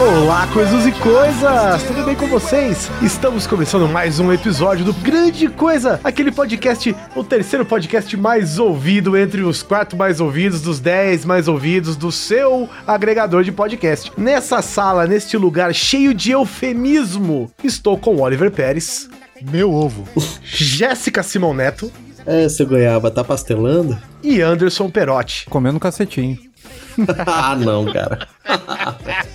[0.00, 1.82] Olá, coisas e coisas!
[1.84, 2.90] Tudo bem com vocês?
[3.02, 9.16] Estamos começando mais um episódio do Grande Coisa, aquele podcast, o terceiro podcast mais ouvido
[9.16, 14.10] entre os quatro mais ouvidos, dos dez mais ouvidos do seu agregador de podcast.
[14.16, 19.08] Nessa sala, neste lugar cheio de eufemismo, estou com Oliver Pérez,
[19.40, 20.04] Meu ovo.
[20.42, 21.92] Jéssica Simão Neto
[22.26, 23.96] É, seu goiaba, tá pastelando?
[24.20, 25.46] e Anderson Perotti.
[25.48, 26.47] Comendo cacetinho.
[27.26, 28.28] ah, não, cara.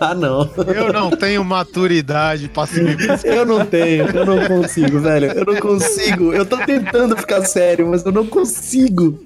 [0.00, 0.50] ah, não.
[0.74, 5.32] Eu não tenho maturidade pra se me Eu não tenho, eu não consigo, velho.
[5.32, 6.32] Eu não consigo.
[6.32, 9.22] Eu tô tentando ficar sério, mas eu não consigo.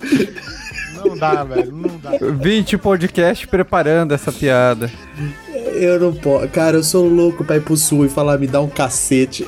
[0.96, 1.72] Não dá, velho.
[1.72, 2.10] Não dá.
[2.20, 4.90] 20 podcast preparando essa piada.
[5.74, 6.48] Eu não posso.
[6.48, 9.44] Cara, eu sou louco pra ir pro sul e falar, me dá um cacete.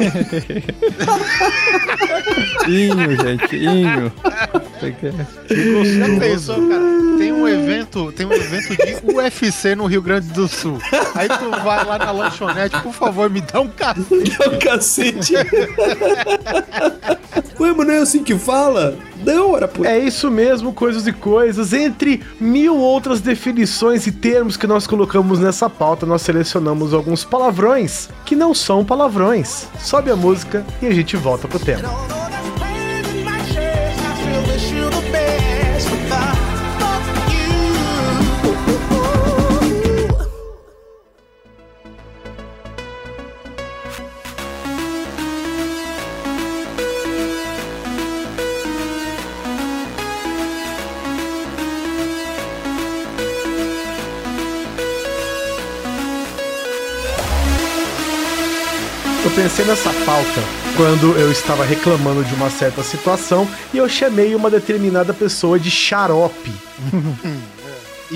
[2.69, 4.13] Inho, gente, inho.
[4.81, 6.99] Você quer- Já pensou, cara?
[7.19, 10.79] Tem um evento, tem um evento de UFC no Rio Grande do Sul.
[11.17, 14.01] Aí tu vai lá na lanchonete, por favor, me dá um café.
[14.39, 15.35] Dá um cacete.
[17.61, 18.97] Ué, mas não é assim que fala?
[19.25, 19.85] Não, era por.
[19.85, 21.73] É isso mesmo, coisas e coisas.
[21.73, 28.09] Entre mil outras definições e termos que nós colocamos nessa pauta, nós selecionamos alguns palavrões
[28.25, 29.67] que não são palavrões.
[29.81, 31.89] Sobe a música e a gente volta pro tema.
[59.49, 60.43] Pensei nessa pauta
[60.77, 65.71] quando eu estava reclamando de uma certa situação e eu chamei uma determinada pessoa de
[65.71, 66.53] xarope.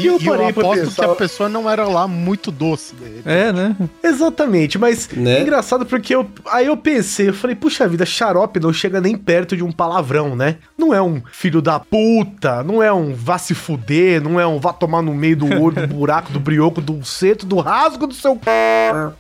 [0.02, 2.06] E eu eu, e eu parei pra aposto pensar- que a pessoa não era lá
[2.08, 3.22] muito doce dele.
[3.24, 3.76] É, né?
[4.02, 5.38] Exatamente, mas Né?
[5.38, 9.16] é engraçado porque eu, aí eu pensei, eu falei, puxa vida, xarope não chega nem
[9.16, 10.56] perto de um palavrão, né?
[10.76, 14.58] Não é um filho da puta, não é um vá se fuder, não é um
[14.58, 18.14] vá tomar no meio do olho, do buraco, do brioco, do seto, do rasgo do
[18.14, 18.40] seu c...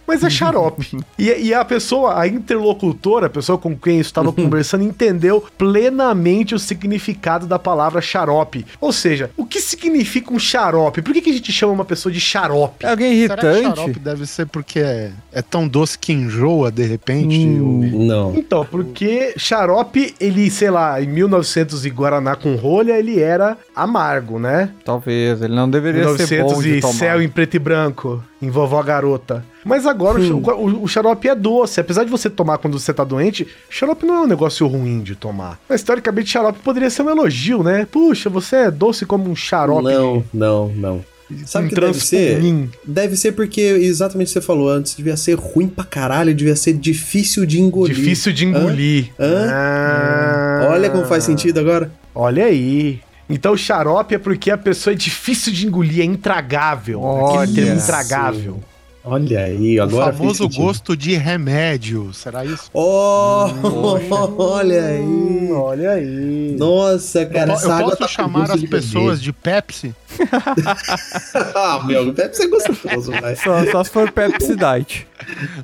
[0.06, 0.98] Mas é xarope.
[1.18, 6.54] E, e a pessoa, a interlocutora, a pessoa com quem eu estava conversando, entendeu plenamente
[6.54, 8.66] o significado da palavra xarope.
[8.80, 10.71] Ou seja, o que significa um xarope?
[11.02, 12.84] Por que, que a gente chama uma pessoa de xarope?
[12.86, 13.76] É alguém Será que irritante?
[13.76, 17.36] xarope deve ser porque é, é tão doce que enjoa de repente?
[17.38, 17.90] Hum.
[17.94, 18.34] ou- Não.
[18.36, 24.38] Então, porque xarope, ele, sei lá, em 1900 e Guaraná com rolha, ele era amargo,
[24.38, 24.70] né?
[24.84, 26.92] Talvez, ele não deveria ser bom 1900 de e tomar.
[26.94, 29.44] céu em preto e branco, em vovó garota.
[29.64, 31.80] Mas agora o, xa- o- o xarope é doce.
[31.80, 35.14] Apesar de você tomar quando você tá doente, xarope não é um negócio ruim de
[35.14, 35.58] tomar.
[35.68, 37.86] Mas, teoricamente, xarope poderia ser um elogio, né?
[37.90, 39.84] Puxa, você é doce como um xarope.
[39.84, 41.04] Não, não, não.
[41.46, 42.68] Sabe o que deve ser?
[42.84, 46.54] Deve ser porque, exatamente o que você falou antes, devia ser ruim pra caralho, devia
[46.54, 47.94] ser difícil de engolir.
[47.96, 49.10] Difícil de engolir.
[49.18, 49.46] Hã?
[49.50, 50.68] Ah.
[50.72, 51.90] Olha como faz sentido agora.
[52.14, 53.00] Olha aí.
[53.30, 57.00] Então xarope é porque a pessoa é difícil de engolir, é intragável.
[57.00, 58.62] Olha Aquele termo intragável.
[59.04, 62.12] Olha aí, O agora fez famoso gosto de remédio.
[62.14, 62.70] Será isso?
[62.72, 63.46] Oh,
[64.38, 65.50] olha aí.
[65.52, 66.54] Olha aí.
[66.56, 69.92] Nossa, cara, eu, essa eu água posso tá chamar as de pessoas de Pepsi?
[71.54, 73.34] ah, meu, deve ser gostoso, vai.
[73.34, 75.06] Só, só se for Pepsi Diet.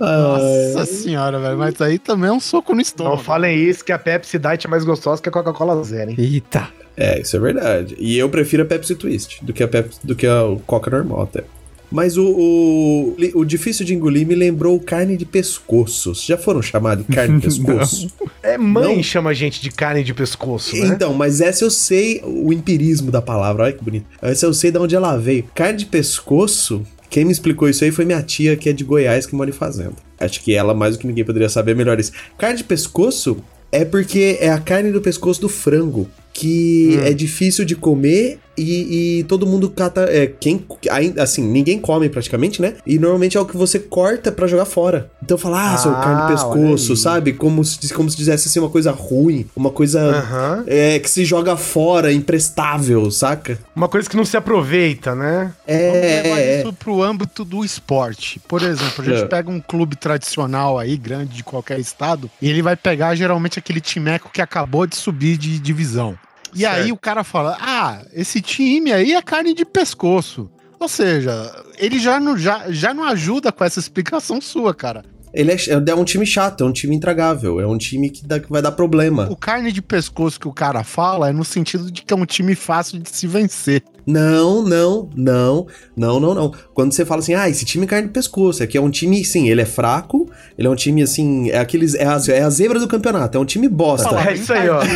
[0.00, 1.58] Nossa senhora, velho.
[1.58, 3.18] Mas aí também é um soco no Não estômago.
[3.18, 6.16] falem isso, que a Pepsi Diet é mais gostosa que a Coca-Cola Zero, hein?
[6.18, 6.68] Eita.
[6.96, 7.94] É, isso é verdade.
[8.00, 11.22] E eu prefiro a Pepsi Twist do que a Pepsi, do que a Coca normal
[11.22, 11.44] até.
[11.90, 16.12] Mas o, o, o difícil de engolir me lembrou carne de pescoço.
[16.14, 18.12] Já foram chamados de carne de pescoço?
[18.42, 19.02] É, mãe Não.
[19.02, 20.86] chama a gente de carne de pescoço, né?
[20.88, 23.64] Então, mas essa eu sei o empirismo da palavra.
[23.64, 24.06] Olha que bonito.
[24.20, 25.44] Essa eu sei de onde ela veio.
[25.54, 26.82] Carne de pescoço.
[27.08, 29.52] Quem me explicou isso aí foi minha tia, que é de Goiás, que mora em
[29.52, 29.94] fazenda.
[30.20, 32.12] Acho que ela, mais do que ninguém, poderia saber melhor isso.
[32.36, 33.38] Carne de pescoço
[33.72, 36.06] é porque é a carne do pescoço do frango.
[36.38, 40.02] Que é difícil de comer e, e todo mundo cata.
[40.02, 42.74] É, quem, ainda- assim, ninguém come praticamente, né?
[42.86, 45.10] E normalmente é o que você corta pra jogar fora.
[45.22, 47.32] Então fala, ah, seu Ah, carne de pescoço, sabe?
[47.32, 50.64] Como se, como se dissesse assim uma coisa ruim, uma coisa Aham.
[50.68, 53.58] é, que se joga fora, imprestável, saca?
[53.74, 55.52] Uma coisa que não se aproveita, né?
[55.66, 58.40] Vamos levar É, é, isso pro âmbito do esporte.
[58.46, 59.26] Por exemplo, a gente É.
[59.26, 63.80] pega um clube tradicional aí, grande de qualquer estado, e ele vai pegar geralmente aquele
[63.80, 66.16] timeco que acabou de subir de divisão.
[66.54, 66.74] E Certo.
[66.82, 70.50] aí o cara fala: Ah, esse time aí é carne de pescoço.
[70.80, 71.32] Ou seja,
[71.76, 75.04] ele já não, já, já não ajuda com essa explicação sua, cara.
[75.32, 75.56] Ele é,
[75.88, 78.62] é um time chato, é um time intragável, é um time que, dá- que vai
[78.62, 79.28] dar problema.
[79.30, 82.24] O carne de pescoço que o cara fala é no sentido de que é um
[82.26, 83.82] time fácil de se vencer.
[84.06, 86.52] Não, não, não, não, não, não.
[86.72, 89.22] Quando você fala assim, ah, esse time é carne de pescoço, aqui é um time,
[89.22, 92.48] sim, ele é fraco, ele é um time assim, é aqueles, é a, é a
[92.48, 94.08] zebra do campeonato, é um time bosta.
[94.08, 94.80] Fala, É isso aí, ó.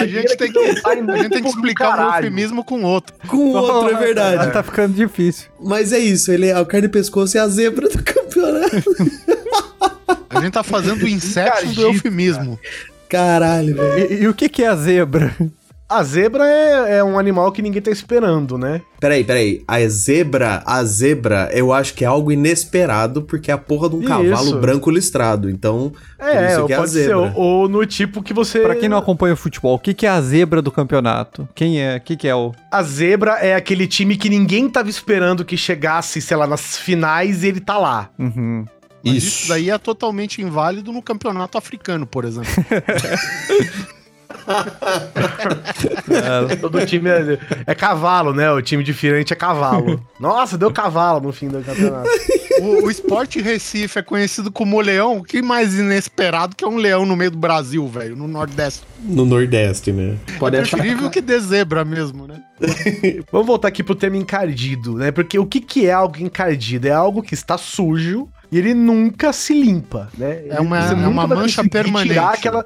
[0.00, 3.14] A gente tem que, a gente tem que explicar um eufemismo com outro.
[3.28, 4.52] Com o outro, é verdade.
[4.52, 5.46] Tá ficando difícil.
[5.60, 8.76] Mas é isso, ele é, o carne de pescoço é a zebra do campeonato.
[10.30, 12.58] A gente tá fazendo o inception do eufemismo.
[13.08, 14.12] Caralho, velho.
[14.12, 15.34] E, e o que, que é a zebra?
[15.86, 18.80] A zebra é, é um animal que ninguém tá esperando, né?
[18.98, 19.62] Peraí, peraí.
[19.68, 23.96] A zebra, a zebra, eu acho que é algo inesperado, porque é a porra de
[23.96, 24.08] um Isso.
[24.08, 25.48] cavalo branco listrado.
[25.50, 27.18] Então, por É, isso ou que é a pode ser, zebra.
[27.18, 28.60] ou, ou no tipo que você...
[28.60, 31.46] Pra quem não acompanha o futebol, o que, que é a zebra do campeonato?
[31.54, 31.98] Quem é?
[31.98, 32.52] O que, que é o.
[32.72, 37.44] A zebra é aquele time que ninguém tava esperando que chegasse, sei lá, nas finais
[37.44, 38.08] e ele tá lá.
[38.18, 38.64] Uhum.
[39.04, 39.48] Mas isso.
[39.48, 42.50] daí é totalmente inválido no campeonato africano, por exemplo.
[46.60, 48.50] Todo time é, é cavalo, né?
[48.50, 50.00] O time diferente é cavalo.
[50.18, 52.08] Nossa, deu cavalo no fim do campeonato.
[52.60, 55.18] O, o esporte Recife é conhecido como leão.
[55.18, 58.16] O que mais inesperado que é um leão no meio do Brasil, velho?
[58.16, 58.82] No Nordeste.
[59.02, 60.16] No Nordeste, né?
[60.38, 60.76] Pode é achar.
[60.78, 62.40] preferível que dê zebra mesmo, né?
[63.30, 65.10] Vamos voltar aqui pro termo encardido, né?
[65.10, 66.86] Porque o que, que é algo encardido?
[66.86, 70.42] É algo que está sujo e ele nunca se limpa, né?
[70.48, 72.14] É uma- é uma mancha permanente.
[72.14, 72.64] tirar aquela...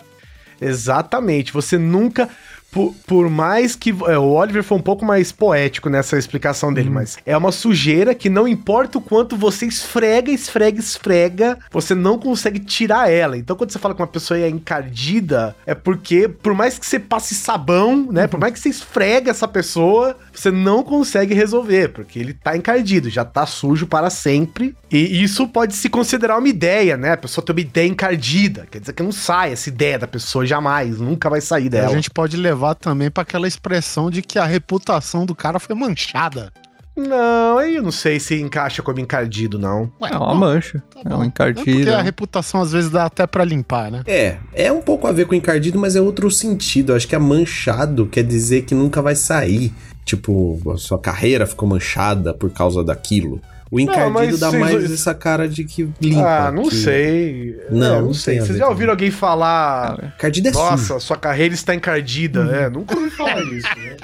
[0.60, 1.52] Exatamente.
[1.52, 2.28] Você nunca...
[2.70, 3.90] Por, por mais que.
[3.90, 8.14] é, o Oliver foi um pouco mais poético nessa explicação dele, mas é uma sujeira
[8.14, 13.38] que não importa o quanto você esfrega, esfrega, esfrega, você não consegue tirar ela.
[13.38, 16.98] Então, quando você fala que uma pessoa é encardida, é porque, por mais que você
[16.98, 18.26] passe sabão, né?
[18.26, 23.08] Por mais que você esfrega essa pessoa, você não consegue resolver, porque ele tá encardido,
[23.08, 24.76] já tá sujo para sempre.
[24.90, 27.12] E isso pode se considerar uma ideia, né?
[27.12, 28.66] A pessoa tem uma ideia encardida.
[28.70, 31.88] Quer dizer que não sai essa ideia da pessoa jamais, nunca vai sair A dela.
[31.94, 36.52] gente pode levar também pra aquela expressão de que a reputação do cara foi manchada.
[36.96, 39.90] Não, aí eu não sei se encaixa como encardido, não.
[40.00, 40.82] Ué, É uma bom, mancha.
[40.92, 41.96] tá é um É porque a encardido.
[42.02, 44.02] reputação às vezes dá até pra limpar, né?
[44.04, 46.90] É, é um pouco a ver com encardido, mas é outro sentido.
[46.90, 49.72] Eu acho que é manchado quer dizer que nunca vai sair.
[50.04, 53.40] Tipo, a sua carreira ficou manchada por causa daquilo.
[53.70, 56.46] O encardido mas dá vocês- mais essa cara de que limpa.
[56.46, 57.56] ah, não que- sei.
[57.70, 60.12] Não, É, não tem a Vocês já ouviram alguém falar.
[60.16, 60.64] Encardido é sujo.
[60.64, 62.40] Nossa, sua carreira está encardida.
[62.50, 63.68] É, nunca ouvi falar isso.
[63.76, 63.96] Né?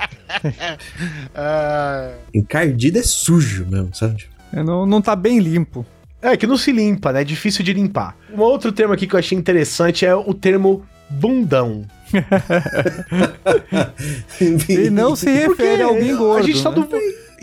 [1.34, 4.25] É, Encardido é sujo mesmo, sabe?
[4.52, 5.84] É, não, não tá bem limpo.
[6.20, 7.20] É, que não se limpa, né?
[7.22, 8.16] É difícil de limpar.
[8.32, 11.84] Um outro termo aqui que eu achei interessante é o termo bundão.
[14.69, 16.44] E não se refere a alguém gordo.
[16.44, 16.76] A gente tá né?
[16.76, 16.88] do...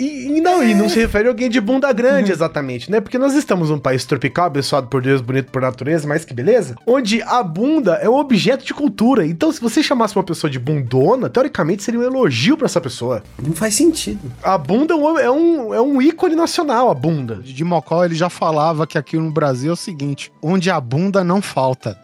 [0.01, 2.99] E, e não, e não se refere a alguém de bunda grande, exatamente, né?
[2.99, 6.75] Porque nós estamos num país tropical, abençoado por Deus, bonito por natureza, mas que beleza,
[6.87, 9.27] onde a bunda é um objeto de cultura.
[9.27, 13.21] Então, se você chamasse uma pessoa de bundona, teoricamente seria um elogio pra essa pessoa.
[13.39, 14.33] Não faz sentido.
[14.41, 17.35] A bunda é um, é um, é um ícone nacional, a bunda.
[17.35, 21.23] de Mocó ele já falava que aqui no Brasil é o seguinte: onde a bunda
[21.23, 21.95] não falta.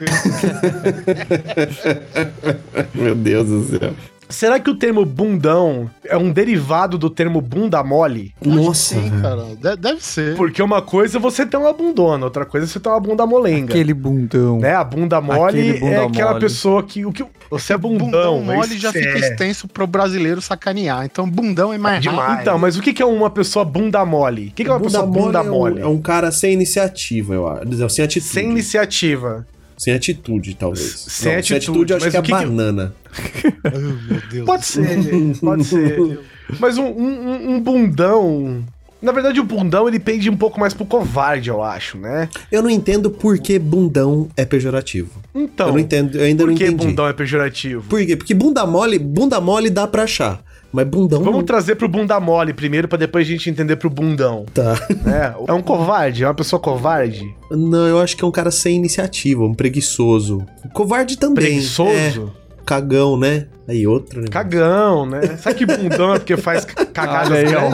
[2.94, 3.94] Meu Deus do céu.
[4.28, 8.34] Será que o termo bundão é um derivado do termo bunda mole?
[8.44, 9.44] Nossa, Sim, cara.
[9.60, 10.34] De- deve ser.
[10.36, 13.24] Porque uma coisa é você ter uma bundona, outra coisa é você ter uma bunda
[13.24, 13.72] molenga.
[13.72, 14.58] Aquele bundão.
[14.58, 14.74] Né?
[14.74, 16.40] A bunda mole Aquele bunda é aquela mole.
[16.40, 17.24] pessoa que, o que.
[17.48, 18.06] Você é bundão.
[18.06, 21.04] Bundão mole já fica é extenso pro brasileiro sacanear.
[21.04, 22.20] Então, bundão é mais demais.
[22.20, 22.40] rápido.
[22.42, 24.48] Então, mas o que é uma pessoa bunda mole?
[24.48, 25.80] O que é uma pessoa bunda é um- mole?
[25.80, 27.88] É um, cara sem iniciativa, eu acho.
[27.90, 28.32] Sem atitude.
[28.32, 29.46] Sem iniciativa.
[29.76, 31.04] Sem atitude, talvez.
[31.08, 32.94] Sem Não, atitude, eu acho mas que é que que- banana.
[33.64, 34.44] Oh, meu Deus.
[34.46, 36.20] Pode ser, pode ser.
[36.60, 38.64] Mas um, um- um bundão.
[39.02, 42.28] Na verdade, o bundão ele pende um pouco mais pro covarde, eu acho, né?
[42.50, 45.10] Eu não entendo por que bundão é pejorativo.
[45.34, 45.66] Então.
[45.68, 46.86] eu não entendo, eu ainda Por não que entendi.
[46.86, 47.82] bundão é pejorativo?
[47.88, 48.16] Por quê?
[48.16, 50.42] Porque bunda mole, bunda mole dá pra achar.
[50.72, 51.44] Mas bundão Vamos não.
[51.46, 54.44] trazer pro bunda mole primeiro, pra depois a gente entender pro bundão.
[54.52, 54.74] Tá.
[55.04, 55.34] né?
[55.46, 58.76] É um covarde, é uma pessoa covarde, Não, eu acho que é um cara sem
[58.76, 60.44] iniciativa, um preguiçoso.
[60.74, 61.44] Covarde também.
[61.46, 63.46] preguiçoso, É, cagão, né?
[63.68, 64.28] Aí outro, né?
[64.28, 65.36] cagão, né?
[65.38, 67.70] Sabe que bundão é porque faz cagadas Olha aí, ó.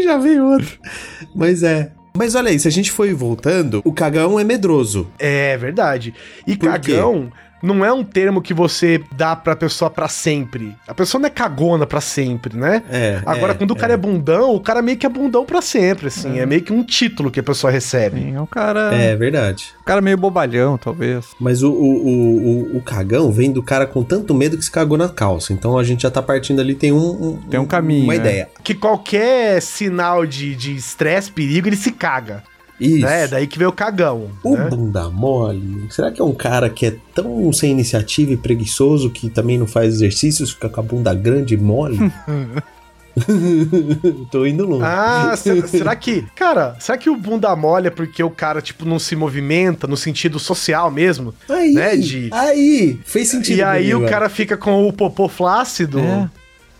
[0.02, 0.78] Já veio outro.
[1.34, 1.92] Mas é.
[2.16, 5.06] Mas olha aí, se a gente for voltando, o cagão é medroso.
[5.18, 6.12] É verdade.
[6.46, 6.92] E Por quê?
[7.62, 10.76] Não é um termo que você dá pra pessoa pra sempre.
[10.86, 12.82] A pessoa não é cagona pra sempre, né?
[12.90, 13.20] É.
[13.24, 13.96] Agora, é, quando o cara é.
[13.96, 16.38] bundão, o cara meio que é bundão pra sempre, assim.
[16.38, 18.20] É, meio que um título que a pessoa recebe.
[18.20, 18.94] Sim, é um cara.
[18.94, 19.72] É verdade.
[19.80, 21.26] Um cara meio bobalhão, talvez.
[21.40, 24.70] Mas o, o, o, o, o cagão vem do cara com tanto medo que se
[24.70, 25.52] cagou na calça.
[25.52, 27.38] Então a gente já tá partindo ali, tem um.
[27.48, 28.20] Tem um caminho, Uma né?
[28.20, 28.48] ideia.
[28.62, 32.42] Que qualquer sinal de de estresse, perigo, ele se caga.
[32.80, 33.04] Isso.
[33.04, 33.26] Né?
[33.28, 34.30] Daí que vem o cagão.
[34.42, 34.68] O né?
[34.68, 39.28] bunda mole, será que é um cara que é tão sem iniciativa e preguiçoso que
[39.28, 41.98] também não faz exercícios, fica com a bunda grande e mole?
[44.30, 44.84] Tô indo longe.
[44.86, 46.24] Ah, se- será que.
[46.34, 49.96] Cara, será que o bunda mole é porque o cara, tipo, não se movimenta no
[49.96, 51.34] sentido social mesmo?
[51.48, 53.58] aí, né, de- aí, fez sentido.
[53.58, 55.98] e aí mim o cara fica com o popô flácido.
[55.98, 56.30] É.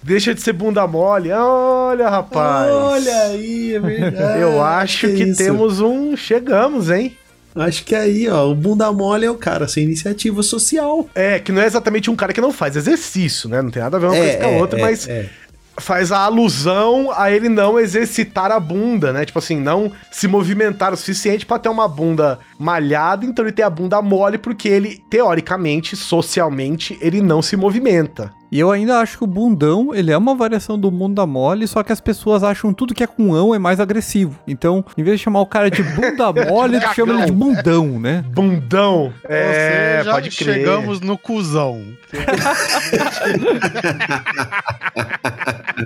[0.02, 1.30] Deixa de ser bunda mole.
[1.30, 2.70] Olha, rapaz.
[2.72, 4.40] Olha aí, é verdade.
[4.40, 5.38] Eu acho que, isso.
[5.42, 6.16] temos um.
[6.16, 7.16] Chegamos, hein?
[7.54, 11.08] Acho que aí, ó, o bunda mole é o cara sem iniciativa social.
[11.14, 13.60] É, que não é exatamente um cara que não faz exercício, né?
[13.60, 15.28] Não tem nada a ver uma coisa com a outra, é, mas é.
[15.76, 19.24] faz a alusão a ele não exercitar a bunda, né?
[19.24, 23.64] Tipo assim, não se movimentar o suficiente pra ter uma bunda malhada, então ele tem
[23.64, 28.32] a bunda mole porque ele, teoricamente, socialmente, ele não se movimenta.
[28.52, 31.82] E eu ainda acho que o bundão, ele é uma variação do bunda mole, só
[31.84, 34.36] que as pessoas acham tudo que é com ão é mais agressivo.
[34.46, 38.00] Então, em vez de chamar o cara de bunda mole, tu chama ele de bundão,
[38.00, 38.24] né?
[38.30, 39.04] Bundão.
[39.04, 40.54] Ou É, seja, pode crer.
[40.54, 41.80] chegamos no cuzão.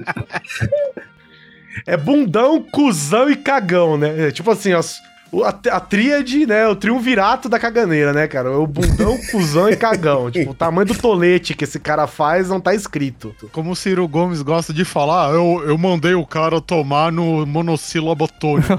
[1.87, 4.29] É bundão, cuzão e cagão, né?
[4.29, 5.01] É tipo assim, as- o-
[5.43, 6.69] a, a tríade, né?
[6.69, 8.51] O triunvirato da caganeira, né, cara?
[8.51, 10.31] É o bundão, cuzão e cagão.
[10.31, 13.35] Tipo, o tamanho do tolete que esse cara faz não tá escrito.
[13.51, 18.29] Como o Ciro Gomes gosta de falar, eu, eu mandei o cara tomar no monossílabo
[18.29, 18.79] tônico.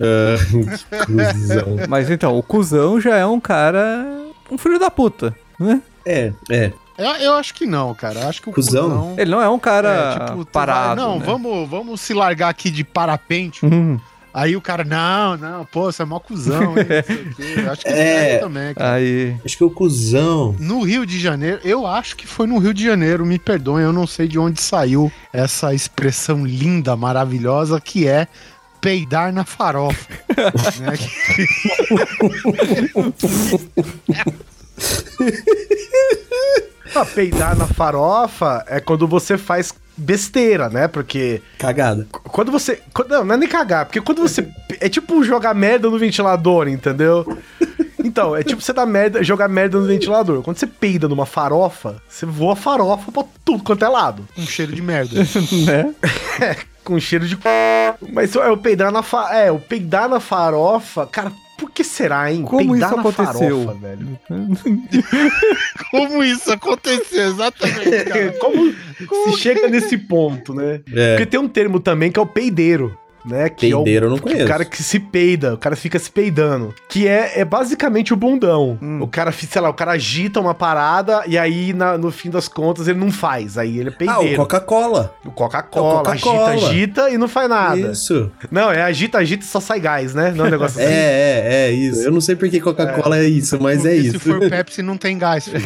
[0.00, 0.36] Ah,
[1.06, 1.76] cuzão.
[1.88, 4.04] Mas então, o cuzão já é um cara.
[4.50, 5.80] um filho da puta, né?
[6.06, 6.72] É, é.
[6.98, 8.20] eu, eu acho que não, cara.
[8.20, 8.84] Eu acho que o Cuzão?
[8.90, 9.14] cuzão...
[9.16, 10.96] Ele não é um cara é, tipo, parado.
[10.96, 11.24] vai- não, né?
[11.24, 13.64] vamos, vamos se largar aqui de parapente.
[13.64, 13.98] Hum,
[14.36, 16.84] Aí o cara, não, não, pô, você é mó cuzão, hein?
[16.84, 17.54] não sei o quê.
[17.64, 18.32] Eu acho que É.
[18.32, 18.38] é.
[18.38, 18.94] também, cara.
[18.94, 19.36] aí.
[19.44, 20.56] Acho que o cuzão.
[20.58, 23.92] No Rio de Janeiro, eu acho que foi no Rio de Janeiro, me perdoem, eu
[23.92, 28.26] não sei de onde saiu essa expressão linda, maravilhosa, que é
[28.80, 30.08] peidar na farofa.
[30.82, 30.98] né?
[36.96, 40.88] Ah, peidar na farofa é quando você faz besteira, né?
[40.88, 42.06] Porque Cagada.
[42.10, 42.80] quando você.
[42.92, 44.46] quando- não, não é nem cagar, porque quando você.
[44.80, 47.38] É tipo jogar merda no ventilador, entendeu?
[48.04, 50.42] Então, é tipo você dar merda, jogar merda no ventilador.
[50.42, 54.28] Quando você peida numa farofa, você voa farofa pra tudo quanto é lado.
[54.36, 55.14] Um cheiro de merda.
[55.64, 55.94] né?
[56.84, 57.36] Com cheiro de.
[57.36, 57.42] c****.
[58.12, 59.32] Mas é o peidar na fa...
[59.34, 61.06] É, o peidar na farofa.
[61.06, 62.42] Cara, por que será, hein?
[62.42, 63.64] Como peidar isso na aconteceu?
[63.64, 64.18] farofa, velho.
[65.90, 68.32] Como isso aconteceu, exatamente, cara.
[68.38, 68.74] Como,
[69.32, 70.80] se chega nesse ponto, né?
[70.92, 71.16] É.
[71.16, 72.96] Porque tem um termo também que é o peideiro.
[73.24, 74.44] Né, que Peideiro é eu não o, conheço.
[74.44, 76.74] O cara que se peida, o cara fica se peidando.
[76.88, 78.78] Que é, é basicamente o bundão.
[78.82, 79.00] Hum.
[79.00, 82.48] O cara, sei lá, o cara agita uma parada e aí na- no fim das
[82.48, 83.56] contas ele não faz.
[83.56, 84.36] Aí ele é Ah, o peideiro.
[84.36, 85.14] Coca-Cola.
[85.24, 86.50] o Coca-Cola, É o Coca-Cola.
[86.50, 87.78] agita, agita e não faz nada.
[87.78, 88.30] Isso.
[88.50, 90.32] Não, é agita, agita e só sai gás, né?
[90.36, 90.92] Não é um negócio É, assim.
[90.94, 92.02] é, é isso.
[92.02, 93.24] Eu não sei por que Coca-Cola é.
[93.24, 94.18] isso, mas é Porque isso.
[94.18, 95.64] Se for Pepsi, não tem gás, filho.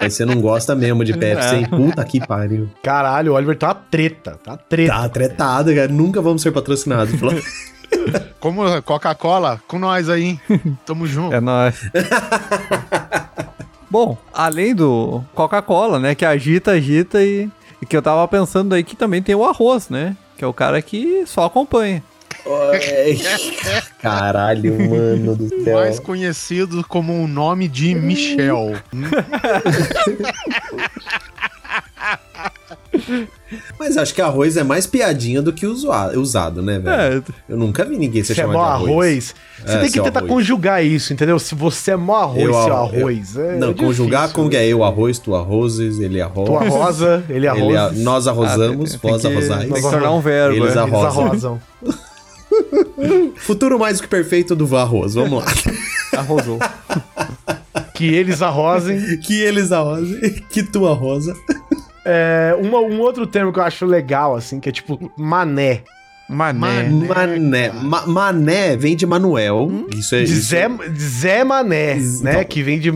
[0.00, 1.66] Aí você não gosta mesmo de Pepsi, hein?
[1.68, 2.68] Puta que pariu.
[2.82, 4.92] Caralho, o Oliver tá uma treta, tá uma treta.
[4.94, 5.88] Tá tretado, cara.
[5.88, 7.18] Nunca vamos ser patrocinados.
[7.18, 7.34] Falou.
[8.40, 10.24] Como Coca-Cola, com nós aí.
[10.24, 10.40] hein?
[10.84, 11.34] Tamo junto.
[11.34, 11.76] É nóis.
[13.90, 16.14] Bom, além do Coca-Cola, né?
[16.14, 17.48] Que agita, agita e,
[17.80, 20.16] e que eu tava pensando aí que também tem o arroz, né?
[20.36, 22.02] Que é o cara que só acompanha.
[24.02, 25.78] Caralho, mano do céu.
[25.78, 28.74] Mais conhecido como o nome de Michel.
[33.78, 37.24] Mas acho que arroz é mais piadinha do que usa- usado, né, velho?
[37.28, 38.90] É, Eu nunca vi ninguém se Se é chamar mó de arroz.
[38.90, 39.34] arroz,
[39.64, 40.32] você É, tem que tentar arroz.
[40.32, 41.38] conjugar isso, entendeu?
[41.38, 43.36] Se você é mó arroz, Eu, seu eu- arroz.
[43.36, 43.86] é Não, difícil.
[43.86, 46.48] conjugar como que é eu arroz, tu arrozes, ele arroz.
[46.48, 47.64] Tu arrosa, ele arroz.
[47.64, 49.72] Ele a- nós arrosamos, Ah, tem- vós tem que- arrosais.
[49.72, 50.56] Tem que tornar um verbo.
[50.56, 50.78] Eles é.
[50.78, 51.24] arro- Eles arrosam.
[51.26, 51.60] arrosam.
[53.36, 55.52] Futuro mais do que perfeito do arroz, vamos lá.
[56.16, 56.58] Arrosou.
[57.94, 59.18] Que eles arrosem.
[59.20, 60.18] Que eles a rosa,
[60.50, 61.34] que tua rosa.
[62.04, 65.82] É, uma- um outro termo que eu acho legal, assim, que é tipo mané.
[66.26, 66.88] Mané.
[66.88, 67.70] Mané.
[67.82, 69.86] Ma- mané vem de Manuel.
[69.94, 70.22] Isso é.
[70.24, 72.32] De isso- Zé, de Zé Mané, Isso, né?
[72.32, 72.44] então.
[72.44, 72.90] Que vem de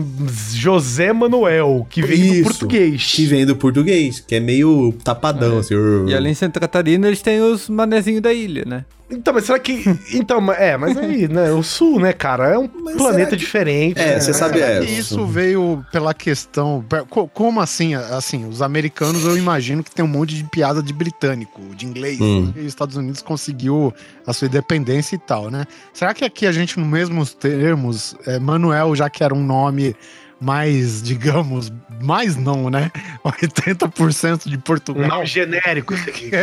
[0.55, 2.37] José Manuel, que vem Isso.
[2.39, 3.11] do português.
[3.15, 5.75] Que vem do português, que é meio tapadão, assim.
[6.07, 8.83] E além de Santa Catarina, eles têm os manezinhos da ilha, né?
[9.11, 9.83] Então, mas será que.
[10.13, 11.51] Então, ma- é, mas aí, né?
[11.51, 12.49] O Sul, né, cara?
[12.49, 13.99] É um Mas planeta que- diferente.
[13.99, 14.19] É, né?
[14.19, 14.83] você sabe, é.
[14.83, 16.83] E isso veio pela questão.
[17.09, 17.95] co- Como assim?
[17.95, 22.19] Assim, os americanos eu imagino que tem um monte de piada de britânico, de inglês.
[22.21, 22.53] Hum.
[22.55, 23.93] E os Estados Unidos conseguiu
[24.27, 25.65] a sua independência e tal, né?
[25.93, 29.95] Será que aqui a gente, nos mesmos termos, é, Manuel, já que era um nome
[30.39, 32.91] mais, digamos, mais não, né?
[33.25, 35.07] 80% de Portugal.
[35.07, 35.93] Não genérico.
[35.93, 36.31] isso aqui.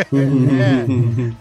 [0.56, 0.84] É,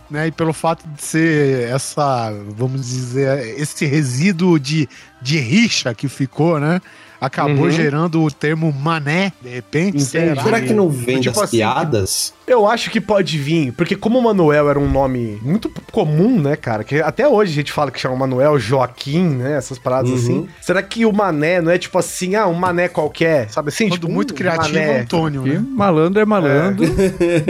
[0.10, 0.28] né?
[0.28, 4.88] E pelo fato de ser essa, vamos dizer, esse resíduo de,
[5.22, 6.82] de rixa que ficou, né?
[7.26, 7.72] Acabou Uhum.
[7.72, 10.04] gerando o termo mané, de repente.
[10.04, 10.42] Entendi.
[10.44, 12.34] Será que não vem Tipo das assim, piadas?
[12.48, 16.56] Eu acho que pode vir, porque como o Manuel era um nome muito comum, né,
[16.56, 16.84] cara?
[16.84, 19.58] Que até hoje a gente fala que chama Manuel, Joaquim, né?
[19.58, 20.18] Essas paradas Uhum.
[20.18, 20.48] assim.
[20.62, 23.90] Será que o Mané não é tipo assim, ah, um Mané qualquer, sabe assim?
[23.90, 25.64] Quando tipo, muito um criativo, Mané, Antônio, né?
[25.68, 26.86] malandro é malandro,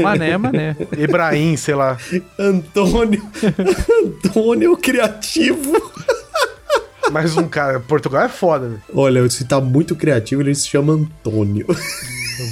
[0.01, 0.75] mané é mané.
[0.97, 1.97] Ibrahim, sei lá.
[2.39, 3.21] Antônio.
[4.25, 5.73] Antônio o criativo.
[7.11, 7.79] Mais um cara.
[7.79, 8.77] Portugal é foda, né?
[8.93, 11.65] Olha, se tá muito criativo, ele se chama Antônio.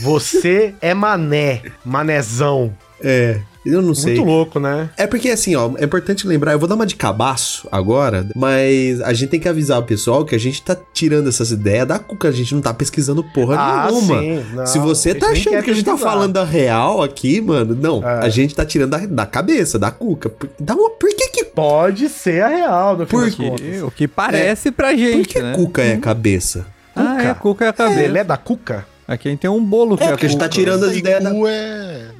[0.03, 1.62] Você é Mané.
[1.83, 2.74] Manézão.
[3.01, 4.15] É, eu não sei.
[4.15, 4.89] Muito louco, né?
[4.98, 9.01] É porque assim, ó, é importante lembrar, eu vou dar uma de cabaço agora, mas
[9.01, 12.00] a gente tem que avisar o pessoal que a gente tá tirando essas ideias da
[12.00, 14.15] cuca, a gente não tá pesquisando porra nenhuma.
[14.17, 17.01] Ah, sim, não, Se você a tá achando que a gente tá falando da real
[17.01, 18.25] aqui, mano, não, É.
[18.25, 20.29] a gente tá tirando da, da cabeça, da cuca.
[20.29, 23.84] Por, dá uma, por que que, Pode ser a real, no fim Por contas.
[23.84, 25.53] O que parece pra por gente, que né?
[25.55, 26.65] cuca é cabeça?
[26.96, 28.01] Ah, é, cuca é a cabeça.
[28.01, 28.86] Ele é da Cuca?
[29.08, 30.55] Aqui a gente tem um bolo que É, é, porque a gente tá cuca.
[30.55, 31.29] tirando as ideias da...
[31.32, 31.48] cu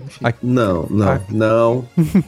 [0.06, 0.26] enfim.
[0.42, 1.22] Não, não, Ah.
[1.30, 1.86] não.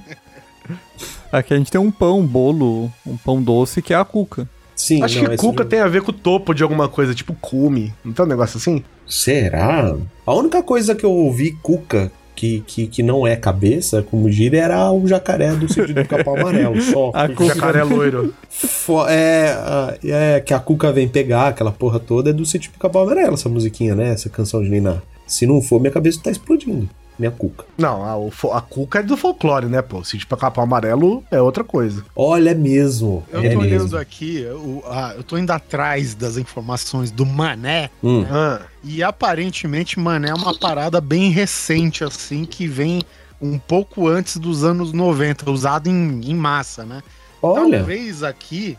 [1.32, 4.48] Aqui a gente tem um pão, um bolo, um pão doce que é a cuca.
[4.76, 7.14] Sim, Acho não, que Cuca não- tem a ver com o topo de alguma coisa,
[7.16, 7.94] tipo cume.
[8.04, 8.84] Não tem um negócio assim?
[9.08, 9.96] Será?
[10.26, 14.58] A única coisa que eu ouvi cuca que, que, que não é cabeça, como gira,
[14.58, 16.82] era o jacaré do sítio do Capão Amarelo.
[16.82, 17.12] Só.
[17.16, 18.34] A O jacaré loiro.
[18.50, 19.56] Fo- É,
[20.04, 23.36] é que a Cuca vem pegar aquela porra toda é do sítio do Capão Amarelo,
[23.36, 24.10] essa musiquinha, né?
[24.10, 24.98] Essa canção de Niná.
[25.26, 26.90] Se não for, minha cabeça tá explodindo.
[27.18, 27.66] Minha Cuca.
[27.78, 30.04] Não, a, a Cuca é do folclore, né, pô?
[30.04, 32.04] Sítio pra capão amarelo é outra coisa.
[32.16, 33.24] Olha, é mesmo.
[33.32, 33.62] Eu é tô mesmo.
[33.62, 38.26] olhando aqui, o- ah, eu tô indo atrás das informações do mané, Hum.
[38.30, 43.02] Ah, e aparentemente mané é uma parada bem recente, assim, que vem
[43.42, 47.02] um pouco antes dos anos 90, usado em, em massa, né?
[47.42, 47.78] Olha.
[47.80, 48.78] Talvez aqui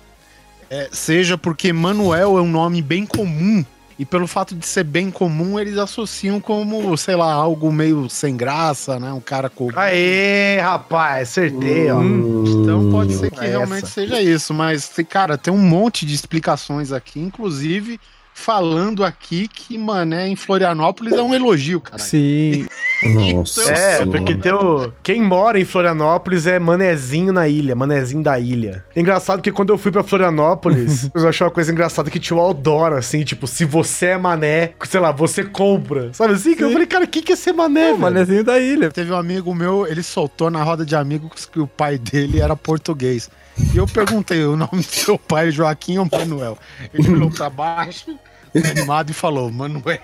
[0.69, 3.65] é, seja porque Manuel é um nome bem comum.
[3.99, 8.37] E pelo fato de ser bem comum, eles associam como, sei lá, algo meio sem
[8.37, 9.11] graça, né?
[9.11, 9.73] Um cara comum.
[9.75, 12.03] Aê, rapaz, acertei, ó.
[12.03, 13.93] Então pode ser que É realmente essa.
[13.95, 17.99] seja isso, mas, cara, tem um monte de explicações aqui, inclusive
[18.37, 21.99] falando aqui que Mané em Florianópolis é um elogio, cara.
[21.99, 22.67] Sim.
[23.03, 23.63] Nossa.
[23.73, 24.07] É, Senhora.
[24.07, 24.93] porque tem o...
[25.03, 28.85] quem mora em Florianópolis é manezinho na ilha, manezinho da ilha.
[28.95, 32.41] Engraçado que quando eu fui pra Florianópolis, eu achei uma coisa engraçada que tinha o
[32.41, 36.13] Outdoor, assim, tipo, se você é mané, sei lá, você compra.
[36.13, 36.55] Sabe assim?
[36.55, 38.91] Que eu falei, cara, o que, que é ser mané, É manezinho da ilha.
[38.91, 42.55] Teve um amigo meu, ele soltou na roda de amigos que o pai dele era
[42.55, 43.31] português.
[43.73, 46.59] E eu perguntei o nome do seu pai, Joaquim ou Manuel?
[46.93, 48.19] Ele olhou pra baixo,
[48.55, 49.99] animado, e falou, Manuel.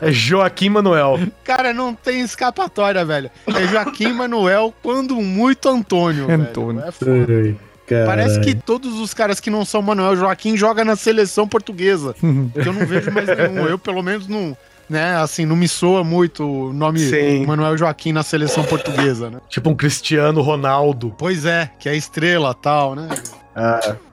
[0.00, 1.18] É Joaquim Manuel.
[1.44, 3.30] Cara, não tem escapatória, velho.
[3.46, 6.26] É Joaquim Manuel, quando muito Antônio.
[6.26, 6.42] velho.
[6.42, 6.84] Antônio.
[6.84, 7.12] É foda.
[7.12, 8.06] Ai, caralho.
[8.06, 12.14] Parece que todos os caras que não são Manuel Joaquim jogam na seleção portuguesa.
[12.14, 13.66] que eu não vejo mais nenhum.
[13.66, 14.56] Eu, pelo menos, não.
[14.88, 17.44] Né, assim, não me soa muito o nome Sim.
[17.44, 19.38] Manuel Joaquim na seleção portuguesa, né?
[19.48, 21.12] Tipo um Cristiano Ronaldo.
[21.18, 23.08] Pois é, que é estrela tal, né?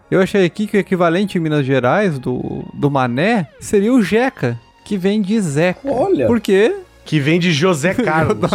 [0.09, 4.59] Eu achei aqui que o equivalente em Minas Gerais do, do mané seria o Jeca,
[4.83, 5.79] que vem de Zeca.
[5.91, 6.27] Olha.
[6.27, 6.75] Por quê?
[7.05, 8.49] Que vem de José Carlos.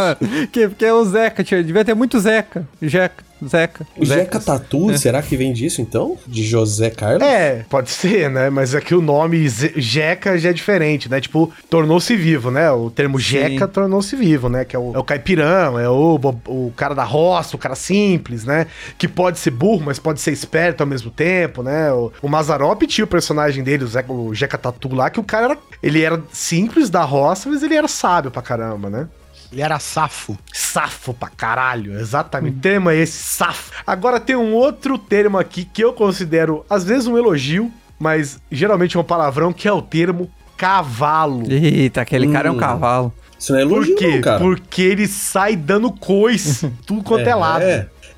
[0.51, 2.67] que, porque é o Zeca, tinha, devia ter muito Zeca.
[2.81, 3.87] Jeca, Zeca.
[3.97, 4.45] O Jeca Zecas.
[4.45, 6.17] Tatu, será que vem disso então?
[6.25, 7.21] De José Carlos?
[7.21, 8.49] É, pode ser, né?
[8.49, 11.21] Mas aqui o nome Jeca já é diferente, né?
[11.21, 12.71] Tipo, tornou-se vivo, né?
[12.71, 14.65] O termo Jeca tornou-se vivo, né?
[14.65, 18.43] Que é o, é o caipirão, é o, o cara da roça, o cara simples,
[18.43, 18.67] né?
[18.97, 21.91] Que pode ser burro, mas pode ser esperto ao mesmo tempo, né?
[21.91, 25.23] O, o Mazarop tinha o personagem dele, o, Zé, o Jeca Tatu lá, que o
[25.23, 25.57] cara era.
[25.81, 29.07] Ele era simples da roça, mas ele era sábio pra caramba, né?
[29.51, 30.37] Ele era safo.
[30.53, 32.57] Safo pra caralho, exatamente.
[32.57, 33.71] O termo é esse, safo.
[33.85, 38.95] Agora tem um outro termo aqui que eu considero, às vezes, um elogio mas geralmente
[38.95, 41.43] é um palavrão que é o termo cavalo.
[41.51, 42.57] Eita, aquele cara é um Hum.
[42.57, 43.13] cavalo.
[43.37, 44.07] Isso não é Por elogio, quê?
[44.15, 44.39] não, cara.
[44.39, 47.63] Porque ele sai dando coice, tudo quanto é, lado.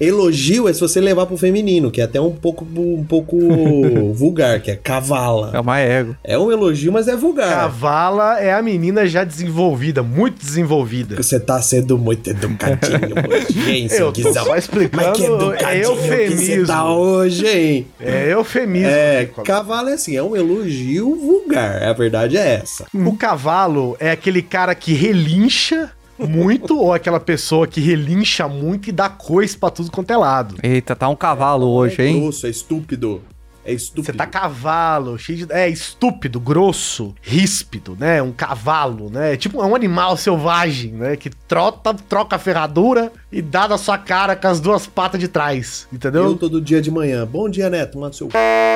[0.01, 3.37] Elogio é se você levar pro feminino, que é até um pouco, um pouco
[4.13, 5.51] vulgar, que é cavala.
[5.53, 6.15] É uma ego.
[6.23, 7.49] É um elogio, mas é vulgar.
[7.53, 11.15] Cavala é a menina já desenvolvida, muito desenvolvida.
[11.17, 15.27] Você tá sendo muito educadinho hoje, hein, seu Eu tô só explicando, Mas que é
[15.27, 16.65] educadinho que eufemismo.
[16.65, 17.87] você tá hoje, hein?
[17.99, 18.87] É eufemismo.
[18.89, 19.47] É, Nicolas.
[19.47, 22.87] cavalo é assim, é um elogio vulgar, a verdade é essa.
[22.91, 25.91] O cavalo é aquele cara que relincha
[26.27, 30.55] muito ou aquela pessoa que relincha muito e dá coice pra tudo quanto é lado.
[30.61, 32.21] Eita, tá um cavalo hoje, é hein?
[32.21, 33.21] grosso, é estúpido.
[33.63, 34.05] É estúpido.
[34.05, 35.53] Você tá cavalo, cheio de.
[35.53, 38.21] É estúpido, grosso, ríspido, né?
[38.21, 39.37] Um cavalo, né?
[39.37, 41.15] Tipo, é um animal selvagem, né?
[41.15, 45.27] Que trota, troca a ferradura e dá na sua cara com as duas patas de
[45.27, 46.23] trás, entendeu?
[46.23, 47.25] Eu todo dia de manhã.
[47.25, 47.99] Bom dia, Neto.
[47.99, 48.29] Manda seu.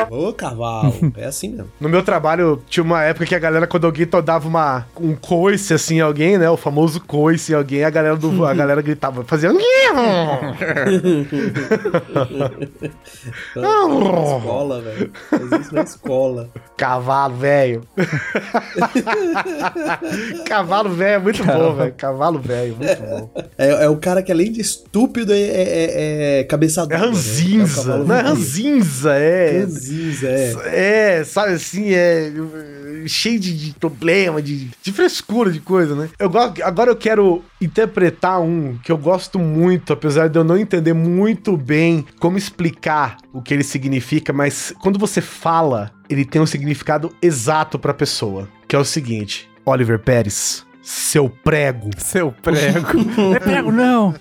[0.09, 0.93] Ô, cavalo.
[1.17, 1.71] É assim mesmo.
[1.79, 5.73] No meu trabalho, tinha uma época que a galera, quando alguém dava uma, um coice
[5.73, 6.49] assim em alguém, né?
[6.49, 9.51] O famoso coice em alguém, a galera, do, a galera gritava, fazia.
[13.55, 15.11] Na escola, velho.
[15.29, 16.49] Faz isso na escola.
[16.77, 17.81] Cavalo velho.
[20.45, 21.93] Cavalo velho é muito bom, velho.
[21.93, 23.29] Cavalo velho, muito bom.
[23.57, 26.97] É, é o cara que, além de estúpido, é, é, é, é cabeçador.
[26.97, 27.05] É né?
[27.05, 27.79] ranzinza.
[27.79, 29.59] É o cavalo não é ranzinza, é.
[29.61, 31.19] Ranzinza, é.
[31.19, 32.31] É, sabe assim, é
[33.07, 36.09] cheio de, de problema, de, de frescura de coisa, né?
[36.19, 40.57] Eu gosto, agora eu quero interpretar um que eu gosto muito, apesar de eu não
[40.57, 46.41] entender muito bem como explicar o que ele significa, mas quando você fala, ele tem
[46.41, 51.89] um significado exato pra pessoa, que é o seguinte: Oliver Pérez, seu prego.
[51.97, 53.01] Seu prego.
[53.35, 54.13] é prego, não.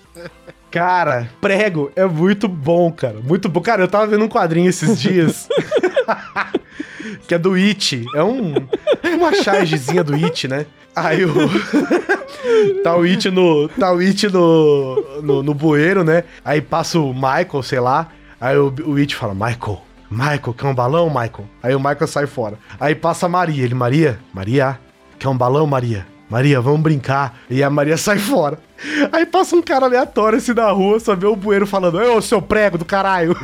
[0.71, 3.19] Cara, prego é muito bom, cara.
[3.23, 3.61] Muito bom.
[3.61, 5.47] Cara, eu tava vendo um quadrinho esses dias.
[7.27, 8.05] que é do It.
[8.13, 8.53] É um,
[9.15, 10.65] uma chargezinha do It, né?
[10.95, 11.33] Aí o.
[12.83, 13.69] tá o It no.
[13.69, 16.23] Tá o It no, no, no bueiro, né?
[16.43, 18.09] Aí passa o Michael, sei lá.
[18.39, 21.45] Aí o, o It fala: Michael, Michael, quer um balão, Michael?
[21.61, 22.57] Aí o Michael sai fora.
[22.79, 23.63] Aí passa a Maria.
[23.63, 24.79] Ele, Maria, Maria,
[25.17, 26.05] quer um balão, Maria?
[26.29, 27.37] Maria, vamos brincar.
[27.49, 28.59] E a Maria sai fora.
[29.11, 32.41] Aí passa um cara aleatório assim na rua, só vê o bueiro falando: Ô, seu
[32.41, 33.35] prego do caralho.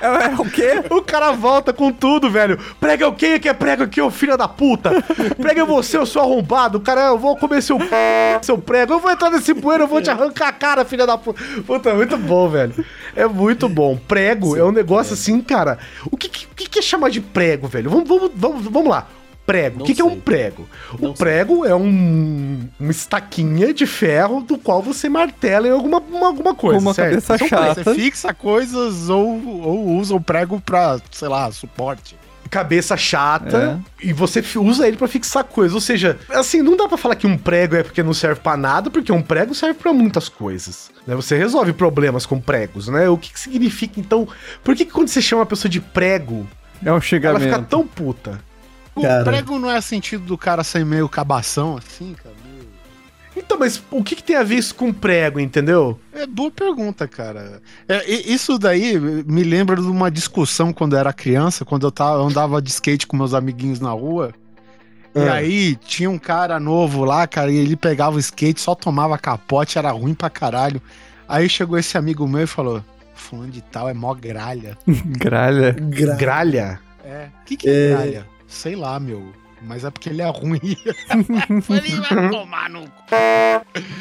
[0.00, 0.82] É, é o quê?
[0.88, 2.58] O cara volta com tudo, velho.
[2.80, 3.38] Prega é o quê?
[3.38, 4.90] Que é prego aqui, ô filho da puta?
[5.36, 6.80] Prega é você, eu sou arrombado.
[6.80, 7.86] Cara, eu vou comer seu p...
[8.40, 8.94] seu prego.
[8.94, 11.42] Eu vou entrar nesse bueiro, eu vou te arrancar a cara, filha da puta.
[11.66, 12.72] Puta, muito bom, velho.
[13.14, 13.98] É muito bom.
[14.08, 15.78] Prego é um negócio assim, cara.
[16.10, 17.90] O que, que que é chamar de prego, velho?
[17.90, 19.06] Vamos, vamos, vamos, vamos lá.
[19.46, 19.76] Prego.
[19.78, 20.20] Não o que, que é um sei.
[20.20, 20.68] prego?
[21.00, 25.98] Não o prego é um, uma estaquinha de ferro do qual você martela em alguma,
[26.00, 26.78] uma- alguma coisa.
[26.78, 27.10] Com uma certo?
[27.10, 27.84] cabeça São chata.
[27.84, 32.16] Você fixa coisas ou, ou usa o prego pra, sei lá, suporte.
[32.50, 35.74] cabeça chata e você usa ele pra fixar coisas.
[35.74, 38.56] Ou seja, assim, não dá pra falar que um prego é porque não serve pra
[38.56, 40.90] nada, porque um prego serve pra muitas coisas.
[41.06, 41.14] Né?
[41.14, 43.08] Você resolve problemas com pregos, né?
[43.08, 44.26] O que, que significa então?
[44.64, 46.46] Por que, que quando você chama a pessoa de prego,
[46.84, 48.40] É um ela fica tão puta?
[48.96, 49.24] O Cara.
[49.24, 52.34] prego não é sentido do cara ser meio cabação, assim, cara?
[52.44, 52.66] meio-
[53.36, 56.00] Então, mas o que, que tem a ver isso com prego, entendeu?
[56.14, 57.60] É boa pergunta, cara.
[57.86, 61.92] É, e- isso daí me lembra de uma discussão quando eu era criança, quando eu,
[61.92, 64.32] tava, eu andava de skate com meus amiguinhos na rua.
[65.14, 65.34] E Ah.
[65.34, 69.78] aí tinha um cara novo lá, cara, e ele pegava o skate, só tomava capote,
[69.78, 70.80] era ruim pra caralho.
[71.28, 72.82] Aí chegou esse amigo meu e falou:
[73.14, 74.76] Fulano de tal é mó gralha.
[74.86, 75.72] Gralha.
[75.78, 76.14] Gra...
[76.16, 76.80] Gralha.
[77.04, 77.28] É.
[77.42, 77.88] O que, que é, É.
[77.94, 78.26] gralha?
[78.46, 79.32] Sei lá, meu.
[79.62, 80.60] Mas é porque ele é ruim.
[81.62, 82.84] Falei, vai tomar no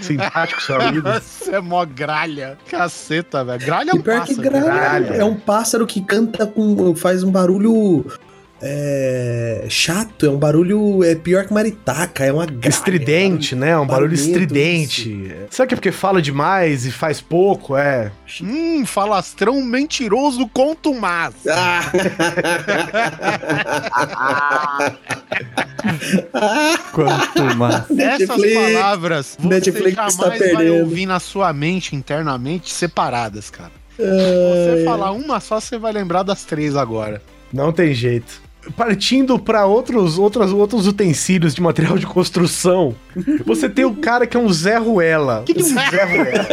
[0.02, 1.08] Simpático, seu amigo.
[1.10, 2.58] Você é mó gralha.
[2.70, 3.66] Caceta, velho.
[3.66, 4.50] Gralha é um pior que pássaro.
[4.50, 5.16] gralha gralha.
[5.16, 6.94] é um pássaro que canta com.
[6.96, 8.06] faz um barulho.
[8.68, 11.04] É, chato, é um barulho.
[11.04, 13.78] É pior que maritaca, é uma gralha, Estridente, né?
[13.78, 15.36] Um barulho barulhento, estridente.
[15.52, 17.78] Será que é porque fala demais e faz pouco?
[17.78, 18.12] É.
[18.42, 21.36] Hum, falastrão mentiroso contumaz.
[21.48, 21.82] Ah.
[26.92, 27.84] Quanto mais.
[28.00, 30.74] Essas palavras você Netflix jamais tá vai perdendo.
[30.80, 33.72] ouvir na sua mente internamente separadas, cara.
[33.96, 37.22] Se você falar uma só, você vai lembrar das três agora.
[37.54, 38.45] Não tem jeito.
[38.76, 42.96] Partindo para outros, outros, outros utensílios de material de construção,
[43.46, 45.42] você tem o cara que é um Zé Ruela.
[45.42, 46.48] O que, que é um Zé Ruela?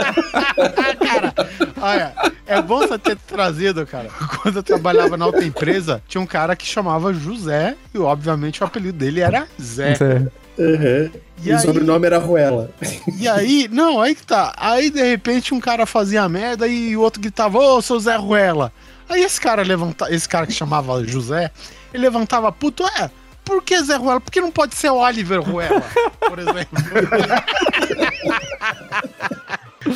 [1.00, 1.34] cara,
[1.80, 2.12] olha,
[2.46, 4.08] é bom você ter trazido, cara.
[4.42, 8.66] Quando eu trabalhava na outra empresa, tinha um cara que chamava José e, obviamente, o
[8.66, 9.96] apelido dele era Zé.
[10.00, 10.42] É.
[10.58, 11.10] Uhum.
[11.42, 12.70] E E o aí- sobrenome era Ruela.
[13.18, 14.52] E aí, não, aí que tá.
[14.58, 18.70] Aí, de repente, um cara fazia merda e o outro gritava, ô, seu Zé Ruela.
[19.08, 21.50] Aí esse cara levanta, esse cara que chamava José,
[21.92, 23.10] ele levantava puto, é,
[23.44, 24.20] por que Zé Ruela?
[24.20, 25.82] Por que não pode ser Oliver Ruela,
[26.20, 26.78] por exemplo?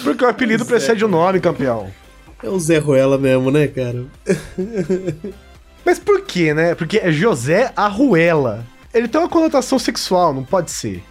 [0.03, 1.91] Porque o apelido precede o nome, campeão.
[2.43, 4.05] É o Zé Ruela mesmo, né, cara?
[5.85, 6.75] Mas por quê, né?
[6.75, 8.67] Porque é José Arruela.
[8.93, 11.03] Ele tem uma conotação sexual, não pode ser.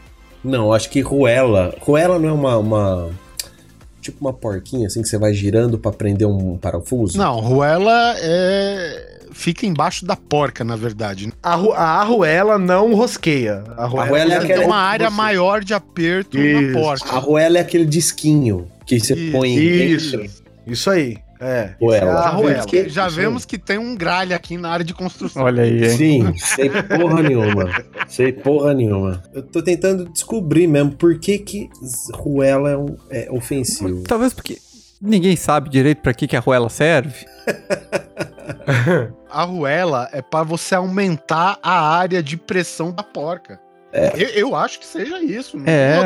[0.44, 1.74] Não, acho que Ruela.
[1.80, 2.58] Ruela não é uma.
[2.58, 3.10] uma-
[4.06, 7.18] tipo uma porquinha assim que você vai girando pra prender um parafuso?
[7.18, 11.32] Não, Ruela é fica embaixo da porca, na verdade.
[11.44, 13.64] A, Ru- a Arruela não rosqueia.
[13.76, 16.62] A Arruela é Arruela Tem aquela- uma área maior de aperto Isso.
[16.72, 17.10] na porca.
[17.16, 20.18] A Ruela é aquele disquinho que você Isso, põe Isso.
[20.18, 20.36] dentro.
[20.66, 21.18] Isso aí.
[21.40, 21.76] É.
[21.80, 22.12] Ruela.
[22.12, 25.44] É a vemos que, já vemos que tem um gralho aqui na área de construção.
[25.44, 25.90] Olha aí, hein?
[25.90, 27.70] Sim, sei porra nenhuma.
[28.08, 29.22] Sei porra nenhuma.
[29.34, 31.70] Eu tô tentando descobrir mesmo por que que
[32.14, 34.04] Ruela é, um- é ofensivo.
[34.04, 34.58] Talvez porque
[35.02, 37.26] ninguém sabe direito pra que, que a Ruela serve.
[39.30, 43.60] A ruela é para você aumentar a área de pressão da porca.
[44.18, 45.58] Eu, eu acho que seja isso.
[45.58, 46.06] não É.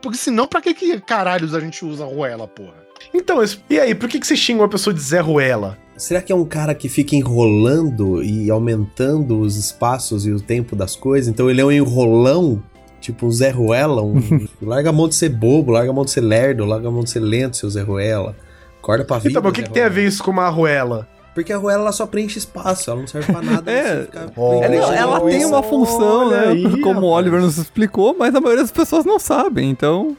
[0.00, 2.87] Porque senão, pra que, que caralhos a gente usa ruela, porra?
[3.12, 5.78] Então, e aí, por que, que você xinga uma pessoa de Zé Ruela?
[5.96, 10.76] Será que é um cara que fica enrolando e aumentando os espaços e o tempo
[10.76, 11.28] das coisas?
[11.28, 12.62] Então ele é um enrolão?
[13.00, 14.02] Tipo um Zé Ruela?
[14.02, 14.46] Um...
[14.62, 17.02] larga a mão de ser bobo, larga a mão de ser lerdo, larga a mão
[17.02, 18.36] de ser lento, seu Zé Ruela.
[18.78, 19.30] Acorda pra vida.
[19.30, 21.08] Então, mas o que, que tem a ver isso com uma Arruela?
[21.34, 23.70] Porque a Ruela ela só preenche espaço, ela não serve pra nada.
[23.70, 24.02] É.
[24.02, 24.54] fica Oh.
[24.54, 25.38] Ela, preenchendo ela linguiça.
[25.38, 26.48] tem uma função, né?
[26.48, 27.10] aí, como o.
[27.10, 30.16] Oliver nos explicou, mas a maioria das pessoas não sabem, então.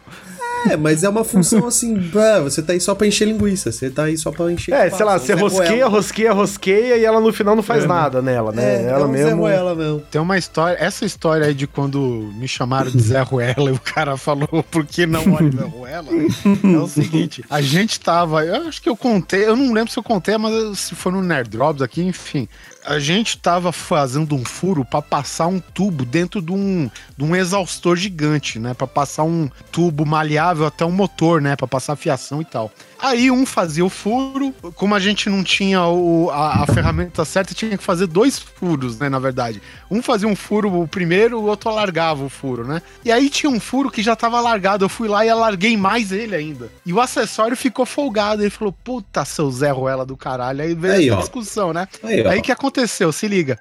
[0.67, 3.89] É, mas é uma função assim, bah, você tá aí só pra encher linguiça, você
[3.89, 6.97] tá aí só pra encher É, espaço, sei lá, é você Zé rosqueia, rosqueia, rosqueia
[6.97, 8.83] e ela no final não faz nada nela, né?
[8.83, 9.41] É, ela é um Zé mesmo.
[9.41, 10.01] Ruela mesmo.
[10.11, 13.79] Tem uma história, essa história aí de quando me chamaram de Zé Ruela e o
[13.79, 18.81] cara falou por que não Oliver Ruela, é o seguinte, a gente tava, eu acho
[18.81, 21.81] que eu contei, eu não lembro se eu contei, mas se foi no Nerd Drops
[21.81, 22.47] aqui, enfim,
[22.85, 27.35] a gente tava fazendo um furo pra passar um tubo dentro de um, de um
[27.35, 32.41] exaustor gigante, né, Pra passar um tubo maleável até um motor, né, Pra passar fiação
[32.41, 32.71] e tal.
[33.01, 37.53] Aí um fazia o furo, como a gente não tinha o- a, a ferramenta certa,
[37.53, 39.61] tinha que fazer dois furos, né, na verdade.
[39.89, 42.81] Um fazia um furo o primeiro, o outro alargava o furo, né?
[43.05, 46.11] E aí tinha um furo que já tava largado, eu fui lá e alarguei mais
[46.11, 46.69] ele ainda.
[46.85, 50.61] E o acessório ficou folgado, ele falou, puta, seu Zé Ruela do caralho.
[50.61, 51.19] Aí veio Aí, essa ó.
[51.21, 51.87] discussão, né?
[52.03, 52.27] Aí.
[52.27, 52.68] Aí o que aconteceu?
[53.11, 53.59] Se liga.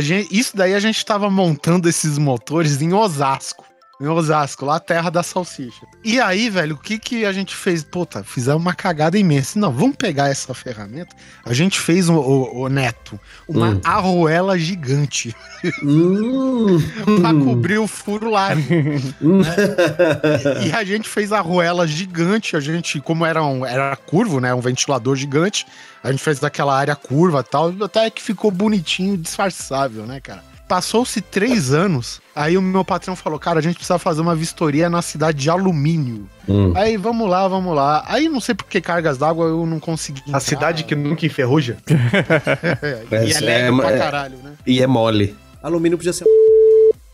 [0.00, 3.67] Gente, isso daí a gente tava montando esses motores em Osasco.
[4.00, 5.84] Em Osasco, lá a terra da salsicha.
[6.04, 7.82] E aí, velho, o que que a gente fez?
[7.82, 9.58] Puta, fizemos uma cagada imensa.
[9.58, 11.16] Não, vamos pegar essa ferramenta.
[11.44, 13.80] A gente fez, o, o- o Neto, uma Hum.
[13.82, 15.34] arruela gigante
[15.82, 16.78] Hum,
[17.20, 18.62] pra cobrir o furo largo.
[19.20, 19.40] hum.
[20.64, 24.54] E a gente fez a arruela gigante, a gente, como era, um, era curvo, né,
[24.54, 25.66] um ventilador gigante,
[26.04, 30.44] a gente fez daquela área curva e tal, até que ficou bonitinho, disfarçável, né, cara?
[30.68, 34.90] Passou-se três anos, aí o meu patrão falou, cara, a gente precisa fazer uma vistoria
[34.90, 36.28] na cidade de alumínio.
[36.46, 36.74] Hum.
[36.76, 38.04] Aí, vamos lá, vamos lá.
[38.06, 41.78] Aí, não sei por que cargas d'água eu não consegui A cidade que nunca enferruja.
[43.10, 44.52] É, e é leve é- pra é- caralho, né?
[44.66, 45.34] E é mole.
[45.62, 46.24] Alumínio podia ser.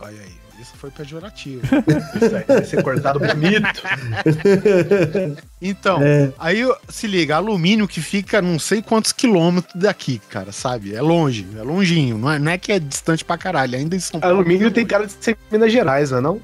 [0.00, 0.33] Olha aí,
[0.64, 1.60] isso foi pejorativo.
[2.16, 3.62] Isso aí vai ser cortado bonito.
[5.66, 5.98] Então,
[6.38, 10.94] aí se liga, alumínio que fica não sei quantos quilômetros daqui, cara, sabe?
[10.94, 13.98] É longe, é longinho, não é, não é que é distante pra caralho, ainda em
[13.98, 14.36] São Paulo.
[14.36, 16.40] Alumínio tem cara de ser Minas Gerais, não é não?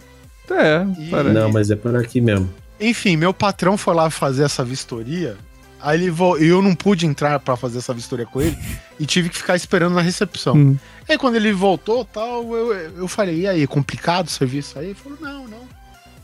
[0.50, 1.33] É, E-.
[1.35, 2.48] Não, mas é por aqui mesmo.
[2.80, 5.37] Enfim, meu patrão foi lá fazer essa vistoria,
[5.83, 6.37] aí ele vo...
[6.37, 8.57] eu não pude entrar pra fazer essa vistoria com ele
[8.99, 10.55] e tive que ficar esperando na recepção.
[10.55, 10.79] Hum.
[11.09, 14.87] Aí quando ele voltou, tal, eu, eu falei, e aí, complicado o serviço aí?
[14.87, 15.69] Ele falou, não, não,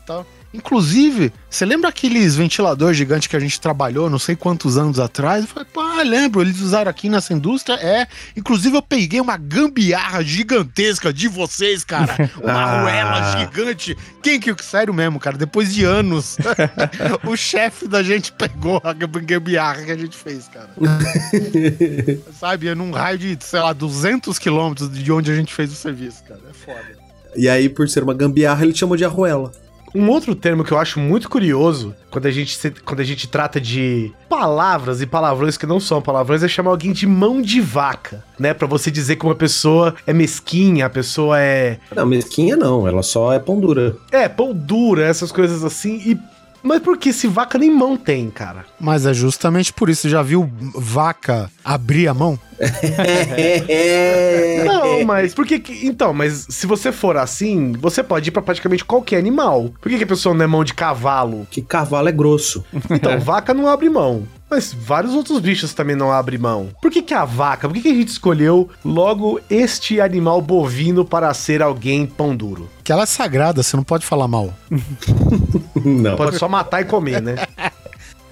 [0.05, 0.25] tal.
[0.53, 5.43] Inclusive, você lembra aqueles ventiladores gigantes que a gente trabalhou não sei quantos anos atrás?
[5.43, 8.07] Eu falei, pá, lembro, eles usaram aqui nessa indústria, é.
[8.35, 12.15] Inclusive, eu peguei uma gambiarra gigantesca de vocês, cara.
[12.41, 12.79] Uma Ah.
[12.79, 13.97] arruela gigante.
[14.23, 16.37] Quem que, sério mesmo, cara, depois de anos,
[17.27, 20.69] o chefe da gente pegou a gambiarra que a gente fez, cara.
[22.39, 25.75] Sabe, é num raio de, sei lá, 200 quilômetros de onde a gente fez o
[25.75, 26.39] serviço, cara.
[26.49, 26.97] É foda.
[27.35, 29.51] E aí, por ser uma gambiarra, ele chamou de arruela.
[29.97, 33.27] Um outro termo que eu acho muito curioso quando a gente, se- quando a gente
[33.27, 37.59] trata de palavras e palavrões que não são palavrões é chamar alguém de mão de
[37.59, 38.53] vaca, né?
[38.53, 41.79] Pra você dizer que uma pessoa é mesquinha, a pessoa é.
[41.95, 43.95] Não, mesquinha não, ela só é pão dura.
[44.11, 46.01] É, pão dura, essas coisas assim.
[46.05, 46.36] E.
[46.67, 48.65] Mas por que se vaca nem mão tem, cara?
[48.79, 50.09] Mas é justamente por isso.
[50.09, 52.37] Já viu vaca abrir a mão?
[54.65, 55.59] Não, mas por que.
[55.59, 59.71] que- Então, mas se você for assim, você pode ir pra praticamente qualquer animal.
[59.81, 61.47] Por que, que a pessoa não é mão de cavalo?
[61.49, 62.63] que cavalo é grosso.
[62.91, 64.27] Então, vaca não abre mão.
[64.49, 66.69] Mas vários outros bichos também não abrem mão.
[66.81, 67.67] Por que, que a vaca?
[67.67, 72.69] Por que, que a gente escolheu logo este animal bovino para ser alguém pão duro?
[72.83, 74.53] Que ela é sagrada, você não pode falar mal.
[75.83, 76.15] Não.
[76.17, 77.35] Pode só matar e comer, né?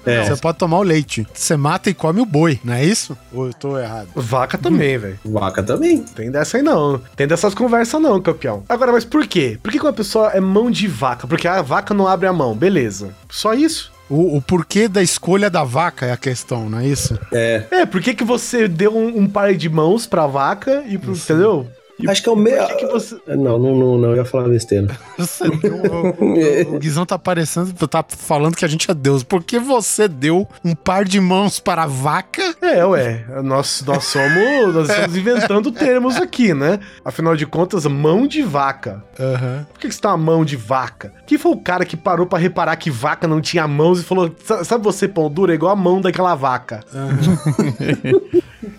[0.05, 0.23] É.
[0.23, 1.25] Você pode tomar o leite.
[1.33, 3.17] Você mata e come o boi, não é isso?
[3.33, 4.07] Ou eu tô errado?
[4.15, 5.19] Vaca também, velho.
[5.25, 6.03] Vaca também.
[6.03, 7.01] Tem dessa aí não.
[7.15, 8.63] Tem dessas conversas não, campeão.
[8.69, 9.57] Agora, mas por quê?
[9.61, 11.25] Por que, que uma pessoa é mão de vaca?
[11.25, 13.13] Porque a vaca não abre a mão, beleza.
[13.29, 13.94] Só isso.
[14.09, 17.19] O, o porquê da escolha da vaca é a questão, não é isso?
[17.31, 17.63] É.
[17.71, 21.13] É, por que, que você deu um, um par de mãos pra vaca e pro.
[21.13, 21.67] Entendeu?
[22.07, 23.15] Acho que é o que você.
[23.27, 24.87] Não, não, não, não, eu ia falar besteira.
[25.17, 29.23] Você deu, o, o, Guizão tá parecendo, tá falando que a gente é Deus.
[29.23, 32.41] Por que você deu um par de mãos para a vaca?
[32.61, 33.25] É, ué.
[33.41, 34.73] Nós, nós somos.
[34.75, 36.79] Nós estamos inventando termos aqui, né?
[37.05, 39.01] Afinal de contas, mão de vaca.
[39.17, 39.65] Aham.
[39.71, 41.13] Por que, que você tá uma mão de vaca?
[41.25, 44.35] Quem foi o cara que parou pra reparar que vaca não tinha mãos e falou:
[44.43, 45.51] "Sa- Sabe você, pão duro?
[45.53, 46.81] É igual a mão daquela vaca.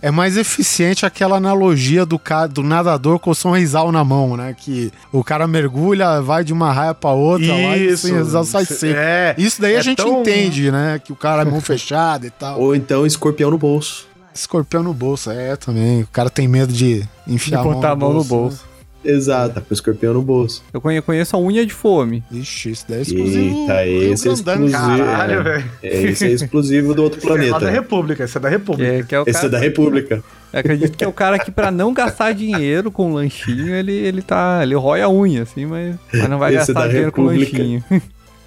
[0.03, 4.55] É mais eficiente aquela analogia do, ca- do nadador com o sorrisal na mão, né?
[4.59, 8.65] Que o cara mergulha, vai de uma raia pra outra lá e o sorrisal sai
[8.65, 8.95] seco.
[8.99, 9.35] É.
[9.39, 11.01] Isso daí a É gente tão- entende, né?
[11.03, 12.61] Que o cara é mão fechada e tal.
[12.61, 14.07] Ou então escorpião no bolso.
[14.35, 16.03] Escorpião no bolso, é também.
[16.03, 18.57] O cara tem medo de De enfiar botar a mão no bolso.
[18.63, 18.76] né?
[19.09, 20.63] Exato, tá com o escorpião no bolso.
[20.73, 22.23] Eu conhe- conheço a unha de fome.
[22.31, 23.61] Ixi, isso daí é exclusivo.
[23.61, 24.71] Eita, esse é exclusivo.
[24.73, 25.43] Caralho, É.
[25.43, 25.71] velho.
[25.83, 27.71] É, esse é exclusivo do outro Esse é da planeta.
[27.71, 28.93] República, esse é da Que República.
[28.93, 30.23] é, que é o Esse é cara, da República.
[30.53, 34.23] eu acredito que é o cara que pra não gastar dinheiro com lanchinho, ele, ele
[34.23, 34.61] tá.
[34.63, 37.27] Ele rói a unha, assim, mas, mas não vai Esse é gastar da dinheiro com
[37.27, 37.59] República.
[37.59, 37.85] lanchinho.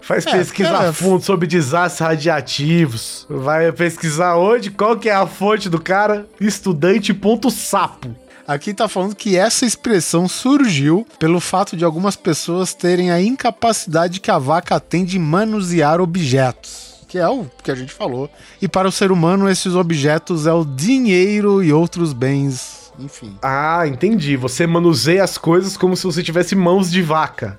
[0.00, 3.26] faz É, pesquisa cara, a fundo sobre desastres radiativos.
[3.28, 4.70] Vai pesquisar onde?
[4.70, 6.26] Qual que é a fonte do cara?
[6.40, 8.14] Estudante.sapo.
[8.46, 14.20] Aqui tá falando que essa expressão surgiu pelo fato de algumas pessoas terem a incapacidade
[14.20, 16.87] que a vaca tem de manusear objetos.
[17.08, 18.30] Que é o que a gente falou.
[18.60, 22.92] E para o ser humano, esses objetos é o dinheiro e outros bens.
[22.98, 23.36] Enfim.
[23.40, 24.36] Ah, entendi.
[24.36, 27.58] Você manuseia as coisas como se você tivesse mãos de vaca.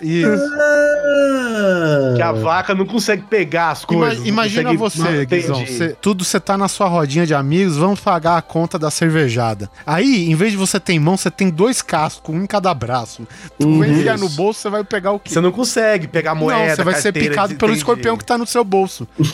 [0.00, 0.50] Isso.
[2.16, 4.18] Que a vaca não consegue pegar as Ima- coisas.
[4.20, 5.64] não imagina você, Guizão.
[6.00, 9.70] tudo você tá na sua rodinha de amigos, vamos pagar a conta da cervejada.
[9.86, 12.72] Aí, em vez de você ter em mão, você tem dois cascos, um em cada
[12.74, 13.26] braço.
[13.58, 13.78] Tu Uhum.
[13.78, 15.32] vai enfiar no bolso, você vai pegar o quê?
[15.32, 16.68] Você não consegue pegar moeda.
[16.68, 17.78] não, você vai ser picado pelo entendi.
[17.78, 19.06] escorpião que tá no seu bolso.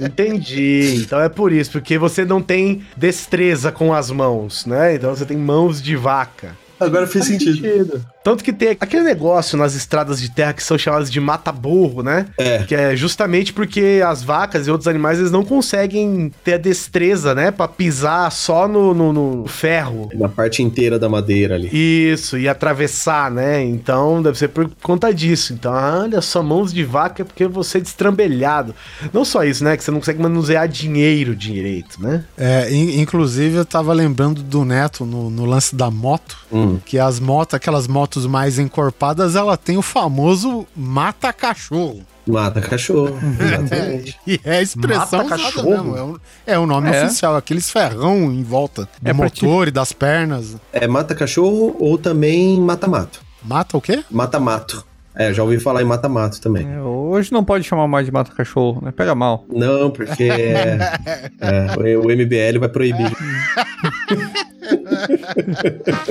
[0.00, 0.96] Entendi.
[1.04, 4.94] Então é por isso, porque você não tem destreza com as mãos, né?
[4.94, 6.56] Então você tem mãos de vaca.
[6.84, 8.04] Agora fez sentido.
[8.24, 12.26] Tanto que tem aquele negócio nas estradas de terra que são chamadas de mata-burro, né?
[12.38, 12.58] É.
[12.62, 17.34] Que é justamente porque as vacas e outros animais eles não conseguem ter a destreza,
[17.34, 17.50] né?
[17.50, 20.08] Pra pisar só no, no- no ferro.
[20.14, 21.68] Na parte inteira da madeira ali.
[21.72, 23.62] Isso, e atravessar, né?
[23.64, 25.52] Então deve ser por conta disso.
[25.52, 28.74] Então, olha só, mãos de vaca é porque você é destrambelhado.
[29.12, 29.76] Não só isso, né?
[29.76, 32.24] Que você não consegue manusear dinheiro direito, né?
[32.36, 36.78] É, in- inclusive, eu tava lembrando do Neto no, no lance da moto, Hum.
[36.84, 42.02] que as motos, aquelas motos mais encorpadas, ela tem o famoso mata-cachorro.
[42.26, 43.18] Mata cachorro.
[43.40, 44.16] Exatamente.
[44.26, 45.70] E é a expressão usada Mata-cachorro?
[45.70, 47.04] mesmo, É o, é o nome É.
[47.04, 50.56] oficial, aqueles ferrão em volta do É pra ti- motor e das pernas.
[50.72, 53.20] É mata cachorro ou também mata mato.
[53.42, 54.04] Mata o quê?
[54.10, 54.84] Mata mato.
[55.14, 56.66] É, já ouvi falar em mata mato também.
[56.66, 58.92] É, hoje não pode chamar mais de mata-cachorro, né?
[58.92, 59.44] Pega mal.
[59.52, 60.78] Não, porque é,
[61.38, 63.12] é, o MBL vai proibir.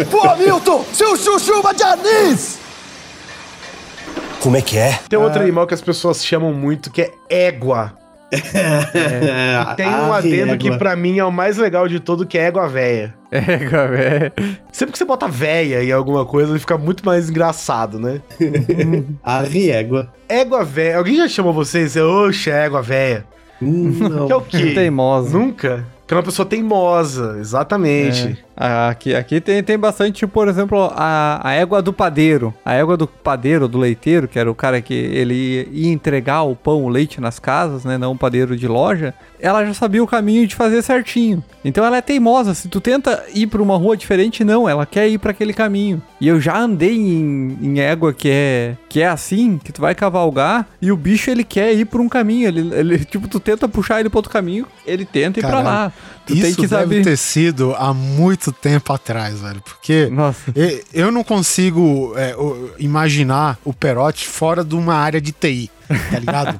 [0.10, 2.60] Pô, Milton, seu chuchuba de anis!
[4.39, 4.99] Como é que é?
[5.08, 7.93] Tem outro animal que as pessoas chamam muito que é égua.
[9.75, 10.77] Tem um Ah, adendo que égua.
[10.80, 13.13] pra mim é o mais legal de todo, que é égua véia.
[13.30, 14.34] É, cara,
[14.71, 18.21] Sempre que você bota véia em alguma coisa, ele fica muito mais engraçado, né?
[19.23, 20.12] A riégua.
[20.30, 20.97] Égua véia.
[20.97, 21.95] Alguém já chamou vocês?
[21.97, 23.25] Oxe, égua véia.
[23.62, 24.25] Hum, não.
[24.27, 24.71] Que é o quê?
[24.73, 25.38] Teimosa.
[25.38, 25.86] Nunca?
[25.99, 28.38] Porque é uma pessoa teimosa, exatamente.
[28.50, 32.53] Ah, Aqui, aqui tem, tem bastante, tipo, por exemplo, a, a égua do padeiro.
[32.64, 36.55] A égua do padeiro, do leiteiro, que era o cara que ele ia, entregar o
[36.55, 37.97] pão, o leite nas casas, né?
[37.97, 39.16] Não o padeiro de loja.
[39.39, 41.43] Ela já sabia o caminho de fazer certinho.
[41.66, 42.53] Então ela é teimosa.
[42.53, 44.70] Se tu tenta ir pra uma rua diferente, não.
[44.70, 45.99] Ela quer ir pra aquele caminho.
[46.20, 49.95] E eu já andei em, em égua que é, que é assim, que tu vai
[49.95, 52.47] cavalgar e o bicho ele quer ir por um caminho.
[52.47, 55.68] Ele, ele tipo, tu tenta puxar ele pra outro caminho, ele tenta ir pra Caralho.
[55.68, 55.93] lá.
[56.28, 57.03] Tu Isso tem que deve saber.
[57.03, 59.62] ter sido há muito tempo atrás, velho.
[59.62, 60.54] Porque Nossa.
[60.93, 62.36] eu não consigo é,
[62.80, 65.70] imaginar o Perotti fora de uma área de TI,
[66.09, 66.59] tá ligado?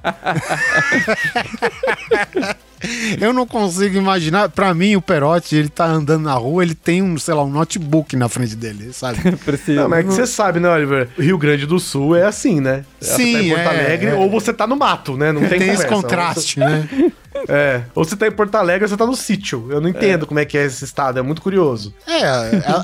[3.20, 4.50] eu não consigo imaginar.
[4.50, 7.50] Pra mim, o Perotti, ele tá andando na rua, ele tem um, sei lá, um
[7.50, 9.20] notebook na frente dele, sabe?
[9.46, 9.82] Precisa.
[9.82, 11.10] Não, mas é que você sabe, né, Oliver?
[11.18, 12.84] Rio Grande do Sul é assim, né?
[13.00, 14.14] Você tá em Sim, Porto é, Alegre é.
[14.14, 15.32] ou você tá no mato, né?
[15.32, 16.88] Não tem, Tem esse contraste, né?
[17.48, 17.82] É.
[17.96, 19.68] Ou você tá em Porto Alegre ou você tá no sítio.
[19.70, 21.94] Eu não entendo como é que é esse estado, é muito curioso.
[22.06, 22.22] É,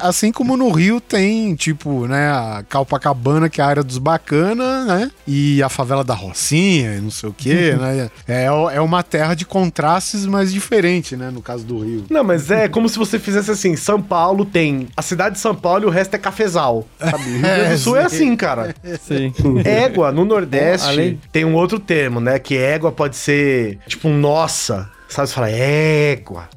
[0.02, 4.86] assim como no Rio tem, tipo, né, a Calpacabana, que é a área dos bacana,
[4.86, 5.12] né?
[5.28, 8.12] E a favela da Rocinha, e não sei o quê, né?
[8.28, 11.32] É, é uma terra de contrastes, mas diferente, né?
[11.32, 12.06] No caso do Rio.
[12.12, 15.56] Não, mas é como se você fizesse assim: São Paulo tem a cidade de São
[15.56, 16.88] Paulo e o resto é cafezal.
[17.00, 17.24] Sabe?
[17.24, 18.76] Rio Grande do Sul é assim, cara.
[19.02, 19.34] Sim.
[19.66, 22.38] Égua, no Nordeste, Além- tem um outro termo, né?
[22.38, 24.90] Que égua pode ser tipo um nossa.
[25.10, 25.28] Sabe?
[25.30, 26.48] Você fala égua.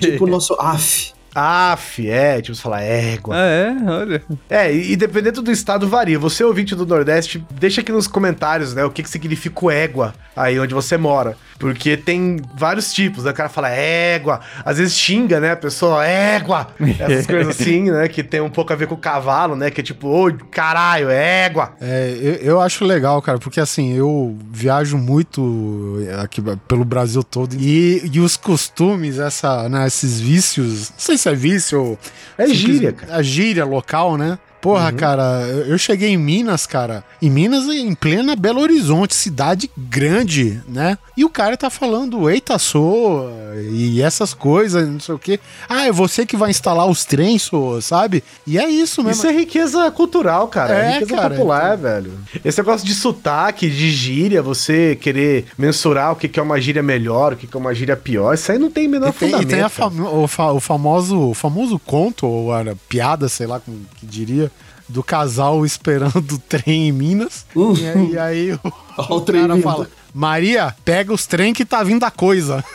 [0.00, 1.12] Tipo o nosso AF.
[1.34, 3.34] Af, é, tipo, você fala égua.
[3.36, 3.76] Ah, é?
[3.88, 4.22] Olha.
[4.48, 6.18] É, e, e dependendo do estado varia.
[6.18, 10.14] Você, ouvinte do Nordeste, deixa aqui nos comentários, né, o que, que significa o égua
[10.34, 11.36] aí onde você mora.
[11.58, 13.32] Porque tem vários tipos, né?
[13.32, 15.52] O cara fala égua, às vezes xinga, né?
[15.52, 16.68] A pessoa, égua!
[16.98, 18.08] Essas coisas assim, né?
[18.08, 19.70] Que tem um pouco a ver com o cavalo, né?
[19.70, 21.74] Que é tipo, ô, caralho, égua!
[21.78, 27.54] É, eu, eu acho legal, cara, porque assim, eu viajo muito aqui pelo Brasil todo
[27.54, 31.98] e, e os costumes, essa, né, esses vícios, não sei se é vício ou.
[32.38, 34.38] É gíria, quis- A gíria local, né?
[34.60, 35.22] Porra, cara,
[35.66, 37.02] eu cheguei em Minas, cara.
[37.22, 40.98] Em Minas, em plena Belo Horizonte, cidade grande, né?
[41.16, 43.30] E o cara tá falando, eita, sou,
[43.72, 45.40] e essas coisas, não sei o quê.
[45.68, 48.22] Ah, é você que vai instalar os trens, sou, sabe?
[48.46, 49.12] E é isso mesmo.
[49.22, 50.74] Isso é riqueza cultural, cara.
[50.74, 52.12] É, É, riqueza cara, popular, velho.
[52.44, 57.32] Esse negócio de sotaque, de gíria, você querer mensurar o que é uma gíria melhor,
[57.32, 59.48] o que é uma gíria pior, isso aí não tem menor E tem, e fundamento.
[59.50, 59.90] tem a cara.
[59.90, 64.06] famo- o, fa- o famoso, o famoso conto, ou era piada, sei lá como que
[64.06, 64.49] diria,
[64.90, 67.46] do casal esperando o trem em Minas.
[67.56, 69.62] E, aí- e aí o, o o cara vindo.
[69.62, 72.62] fala: Maria, pega os trem que tá vindo a coisa.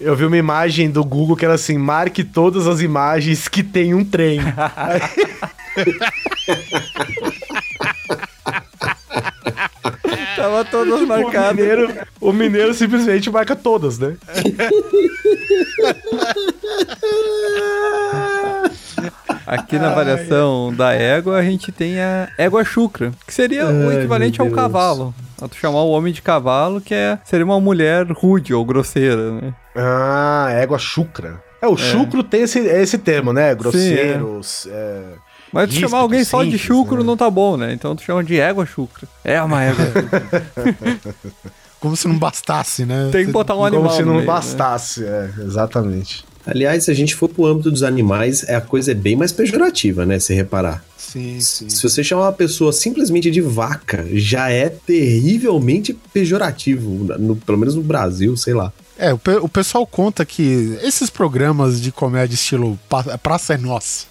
[0.00, 3.92] Eu vi uma imagem do Google que era assim: marque todas as imagens que tem
[3.94, 4.40] um trem.
[10.40, 11.56] Tava todas o, marcadas.
[11.56, 14.16] mineiro, o mineiro simplesmente marca todas, né?
[19.46, 23.98] Aqui na variação da égua, a gente tem a égua chucra, que seria o Ai,
[23.98, 25.14] equivalente meu ao cavalo.
[25.40, 29.32] A tu chamar o homem de cavalo, que é, seria uma mulher rude ou grosseira,
[29.32, 29.54] né?
[29.74, 31.42] Ah, égua chucra.
[31.62, 33.54] É, o chucro tem esse, esse termo, né?
[33.54, 34.68] Grosseiros.
[34.70, 35.02] é.
[35.52, 37.04] Mas tu chamar alguém só de chucro né?
[37.04, 37.72] não tá bom, né?
[37.72, 39.08] Então tu chama de égua chucra.
[39.24, 40.46] É uma égua chucra.
[41.80, 43.08] Como se não bastasse, né?
[43.10, 44.32] Tem que botar um animal Como se no não meio, né?
[44.32, 46.24] bastasse, é, exatamente.
[46.46, 49.30] Aliás, se a gente for pro âmbito dos animais, é a coisa é bem mais
[49.32, 50.18] pejorativa, né?
[50.18, 50.82] Se reparar.
[50.96, 51.68] Sim, sim.
[51.68, 57.74] Se você chamar uma pessoa simplesmente de vaca, já é terrivelmente pejorativo, no- pelo menos
[57.74, 58.72] no Brasil, sei lá.
[58.98, 62.78] É, o, pe- o pessoal conta que esses programas de comédia estilo
[63.22, 64.06] Praça é Nossa,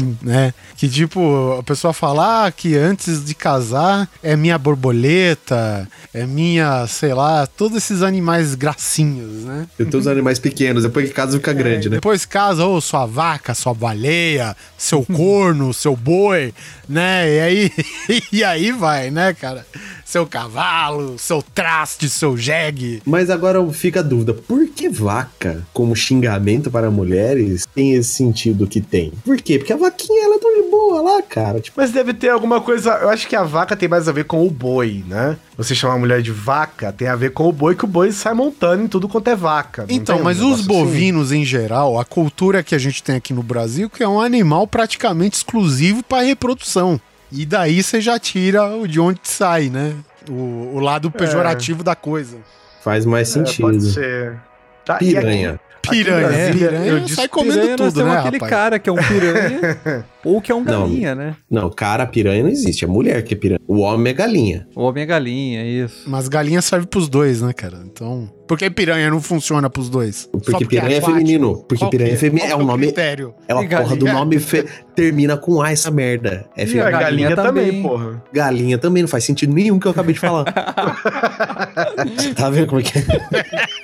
[0.22, 0.54] né?
[0.76, 6.86] Que tipo, a pessoa fala ah, que antes de casar é minha borboleta, é minha,
[6.86, 9.66] sei lá, todos esses animais gracinhos, né?
[9.78, 11.96] Eu tenho os animais pequenos, depois que casa fica grande, né?
[11.96, 16.52] Depois casa, ou sua vaca, sua baleia, seu corno, seu boi,
[16.88, 17.28] né?
[17.28, 17.72] E aí,
[18.32, 19.66] e aí vai, né, cara?
[20.04, 23.02] Seu cavalo, seu traste, seu jegue.
[23.04, 28.66] Mas agora fica a dúvida, por que vaca, como xingamento para mulheres, tem esse sentido
[28.66, 29.12] que tem?
[29.24, 29.58] Por quê?
[29.58, 31.60] Porque a vaquinha, ela tá de boa lá, cara.
[31.60, 32.90] Tipo, Mas deve ter alguma coisa.
[32.94, 35.36] Eu acho que a vaca tem mais a ver com o boi, né?
[35.56, 38.10] Você chamar a mulher de vaca tem a ver com o boi, que o boi
[38.12, 39.86] sai montando em tudo quanto é vaca.
[39.88, 40.68] Então, tem um mas os assim?
[40.68, 44.20] bovinos em geral, a cultura que a gente tem aqui no Brasil, que é um
[44.20, 47.00] animal praticamente exclusivo para reprodução.
[47.32, 49.94] E daí você já tira o de onde sai, né?
[50.28, 52.36] O, o lado pejorativo da coisa.
[52.84, 53.62] faz mais É, sentido.
[53.66, 54.38] pode ser.
[54.84, 55.58] Tá, e aqui-
[55.90, 56.26] Piranha.
[56.26, 58.50] aqui Piranha, Brasília, piranha eu sai disse- comendo Piranha, nós tudo, temos né, aquele rapaz?
[58.50, 60.82] cara que é um piranha, Ou que é um Não.
[60.82, 61.34] galinha, né?
[61.50, 62.84] Não, cara, piranha não existe.
[62.84, 63.58] É mulher que é piranha.
[63.66, 64.68] O homem é galinha.
[64.76, 66.04] O homem é galinha, isso.
[66.08, 67.80] Mas galinha serve pros dois, né, cara?
[67.84, 68.30] Então.
[68.46, 70.28] Por que piranha não funciona pros dois?
[70.44, 71.18] Só Porque piranha é aquático?
[71.18, 71.56] feminino.
[71.64, 72.52] Porque Qual piranha que é feminino.
[72.52, 72.86] É que o nome.
[72.86, 73.34] critério?
[73.48, 74.38] É uma porra do nome.
[74.38, 74.64] fe-
[74.94, 76.44] Termina com A essa merda.
[76.56, 76.90] É E a feminino.
[76.92, 77.82] galinha galinha também, também.
[77.82, 78.22] porra.
[78.32, 80.44] Galinha também não faz sentido nenhum que eu acabei de falar.
[82.36, 83.02] tá vendo como é que é?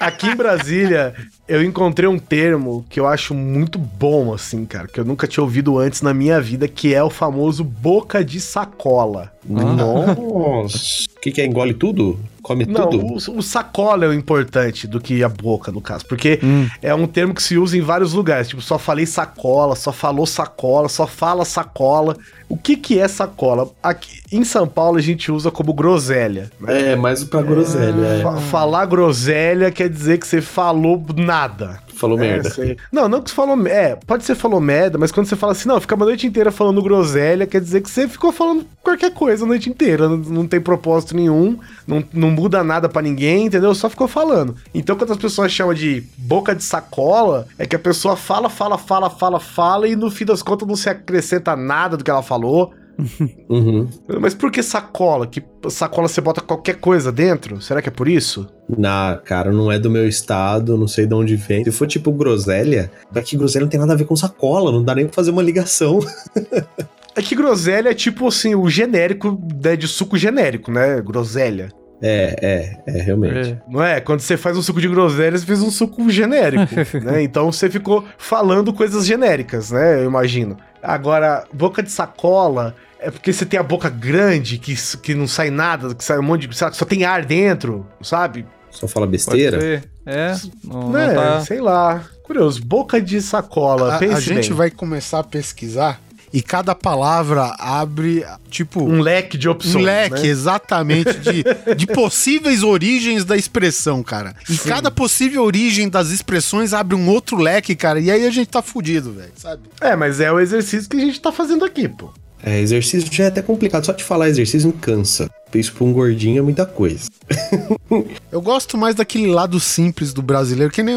[0.01, 1.15] Aqui em Brasília,
[1.47, 5.43] eu encontrei um termo que eu acho muito bom, assim, cara, que eu nunca tinha
[5.43, 9.33] ouvido antes na minha vida, que é o famoso boca de sacola.
[9.49, 11.07] Nossa.
[11.17, 11.47] O que, que é?
[11.47, 12.19] Engole tudo?
[12.49, 13.07] Come Não, tudo?
[13.07, 16.07] o, o sacola é o importante do que a boca, no caso.
[16.07, 16.67] Porque Hum.
[16.81, 18.49] é um termo que se usa em vários lugares.
[18.49, 22.17] Tipo, só falei sacola, só falou sacola, só fala sacola.
[22.49, 23.69] O que que é sacola?
[23.83, 26.51] Aqui em São Paulo a gente usa como groselha.
[26.59, 26.93] né?
[26.93, 28.07] É, mais pra groselha.
[28.07, 28.23] é.
[28.23, 31.79] Fa- Falar groselha quer dizer que você falou nada.
[31.99, 32.51] Falou É, merda.
[32.51, 32.77] sei.
[32.93, 33.67] Não, não que você falou.
[33.67, 36.53] É, pode ser falou merda, mas quando você fala assim, não, fica uma noite inteira
[36.53, 40.09] falando groselha, quer dizer que você ficou falando qualquer coisa a noite inteira.
[40.09, 43.75] Não, não tem propósito nenhum, não, não muda nada pra ninguém, entendeu?
[43.75, 44.55] Só ficou falando.
[44.73, 48.79] Então, quando as pessoas chamam de boca de sacola, é que a pessoa fala, fala,
[48.79, 52.23] fala, fala, fala, e no fim das contas não se acrescenta nada do que ela
[52.23, 52.73] falou.
[53.49, 53.89] Uhum.
[54.21, 55.27] Mas por que sacola?
[55.27, 57.61] Que sacola você bota qualquer coisa dentro?
[57.63, 58.47] Será que é por isso?
[58.69, 61.65] Na, cara, não é do meu estado, não sei de onde vem.
[61.65, 64.95] Se for tipo groselha, daqui groselha não tem nada a ver com sacola, não dá
[64.95, 66.01] nem pra fazer uma ligação.
[67.17, 71.01] É que groselha é tipo assim, o genérico né, de suco genérico, né?
[71.01, 71.69] Groselha.
[72.01, 73.59] É, é, é, realmente.
[73.69, 74.01] Não é?
[74.01, 76.73] Quando você faz um suco de groselha, você fez um suco genérico,
[77.03, 77.21] né?
[77.21, 80.01] Então você ficou falando coisas genéricas, né?
[80.01, 80.57] Eu imagino.
[80.81, 85.51] Agora, boca de sacola é porque você tem a boca grande, que, que não sai
[85.51, 86.57] nada, que sai um monte de.
[86.57, 88.47] Sabe, que só tem ar dentro, sabe?
[88.71, 89.83] Só fala besteira.
[90.05, 91.15] É, não, não né?
[91.15, 91.41] tá...
[91.41, 92.05] Sei lá.
[92.23, 92.63] Curioso.
[92.63, 93.97] Boca de sacola.
[93.97, 94.57] A, pense a gente bem.
[94.57, 96.01] vai começar a pesquisar
[96.33, 99.77] e cada palavra abre, tipo, Um leque de opções.
[99.77, 100.27] Um leque, né?
[100.27, 101.45] exatamente, de,
[101.75, 104.35] de possíveis origens da expressão, cara.
[104.49, 107.99] E cada possível origem das expressões abre um outro leque, cara.
[107.99, 109.63] E aí a gente tá fudido, velho, sabe?
[109.81, 112.11] É, mas é o exercício que a gente tá fazendo aqui, pô.
[112.43, 113.85] É, exercício já é até complicado.
[113.85, 115.29] Só de falar exercício cansa.
[115.55, 117.09] Isso pra um gordinho é muita coisa.
[118.31, 120.97] Eu gosto mais daquele lado simples do brasileiro, que nem,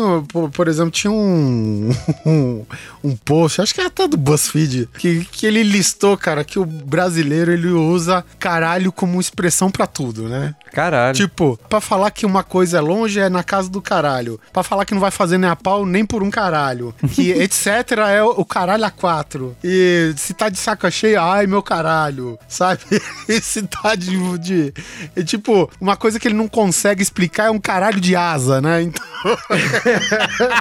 [0.52, 1.90] por, exemplo, tinha um,
[2.26, 2.66] um,
[3.04, 6.66] um post, acho que é até do BuzzFeed, que, que ele listou, cara, que o
[6.66, 10.54] brasileiro ele usa caralho como expressão pra tudo, né?
[10.74, 11.16] Caralho.
[11.16, 14.40] Tipo, pra falar que uma coisa é longe é na casa do caralho.
[14.52, 16.94] Pra falar que não vai fazer nem a pau nem por um caralho.
[17.14, 17.68] Que etc
[18.10, 19.56] é o o caralho a quatro.
[19.64, 22.38] E se tá de saco cheio, ai meu caralho.
[22.48, 22.82] Sabe?
[23.30, 24.18] E se tá de.
[24.42, 24.74] De
[25.16, 28.82] é tipo, uma coisa que ele não consegue explicar é um caralho de asa, né?
[28.82, 29.04] Então,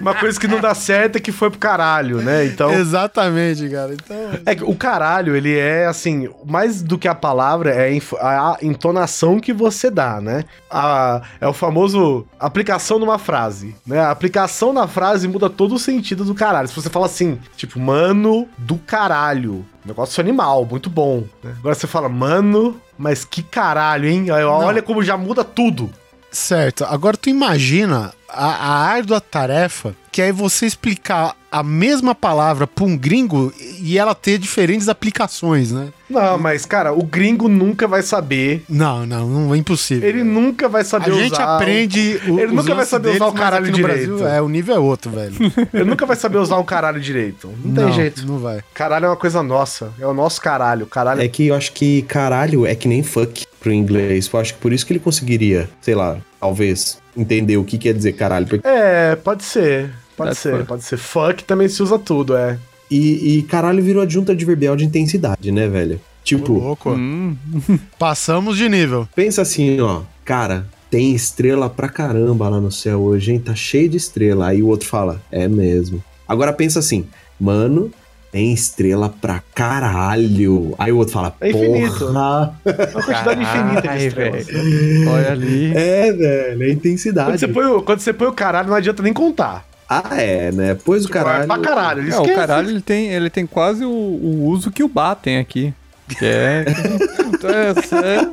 [0.00, 2.46] Uma coisa que não dá certo é que foi pro caralho, né?
[2.46, 2.72] Então.
[2.72, 3.94] exatamente, cara.
[3.94, 4.16] Então.
[4.44, 9.38] É que o caralho, ele é assim, mais do que a palavra, é a entonação
[9.40, 10.44] que você dá, né?
[10.70, 14.00] A- é o famoso aplicação numa frase, né?
[14.00, 16.68] A aplicação na frase muda todo o sentido do caralho.
[16.68, 21.24] Se você fala assim, tipo, mano do caralho, negócio animal, muito bom.
[21.42, 21.54] né?
[21.58, 24.30] Agora você fala, mano, mas que caralho, hein?
[24.30, 25.90] Olha como já muda tudo.
[26.30, 26.84] Certo.
[26.84, 32.84] Agora tu imagina a, a árdua tarefa que é você explicar a mesma palavra pra
[32.84, 35.88] um gringo e ela ter diferentes aplicações, né?
[36.10, 38.64] Não, mas, cara, o gringo nunca vai saber.
[38.68, 40.08] Não, não, não é impossível.
[40.08, 41.22] Ele nunca vai a saber usar.
[41.22, 42.20] gente aprende.
[42.26, 44.08] o- Ele nunca vai saber usar o caralho direito.
[44.16, 45.34] Brasil, é, o nível é outro, velho.
[45.72, 47.50] Ele nunca vai saber usar um caralho direito.
[47.64, 48.26] Não, tem jeito.
[48.26, 48.60] Não vai.
[48.74, 49.92] Caralho é uma coisa nossa.
[50.00, 50.86] É o nosso caralho.
[50.86, 54.28] Caralho É que eu acho que caralho é que nem fuck pro inglês.
[54.32, 57.94] Eu acho que por isso que ele conseguiria, sei lá, talvez, entender o que quer
[57.94, 58.46] dizer caralho.
[58.46, 59.90] Porque- É, pode ser.
[60.16, 60.66] Pode That's ser, fuck.
[60.66, 60.96] pode ser.
[60.96, 62.58] Fuck também se usa tudo, é.
[62.90, 66.00] E, e caralho virou adjunta adverbial de intensidade, né, velho?
[66.24, 66.90] Tipo, Louco.
[66.90, 67.36] Hum,
[67.98, 69.08] Passamos de nível.
[69.14, 73.38] pensa assim, ó, cara, tem estrela pra caramba lá no céu hoje, hein?
[73.38, 74.48] Tá cheio de estrela.
[74.48, 76.02] Aí o outro fala, é mesmo.
[76.26, 77.06] Agora pensa assim,
[77.40, 77.90] mano,
[78.30, 80.74] tem estrela pra caralho.
[80.78, 81.98] Aí o outro fala, É infinito.
[81.98, 82.54] porra.
[82.64, 84.46] É uma quantidade infinita de estrelas.
[84.46, 85.10] velho.
[85.10, 85.72] Olha ali.
[85.76, 87.30] É, velho, é intensidade.
[87.30, 89.66] Quando você, põe o, quando você põe o caralho, não adianta nem contar.
[89.88, 90.74] Ah, é, né?
[90.74, 91.46] Pôs o Vai caralho.
[91.46, 92.02] pra caralho.
[92.02, 95.14] Ele É, o caralho ele tem, ele tem quase o, o uso que o Bá
[95.14, 95.72] tem aqui.
[96.18, 96.64] Que é.
[97.78, 98.32] é sério.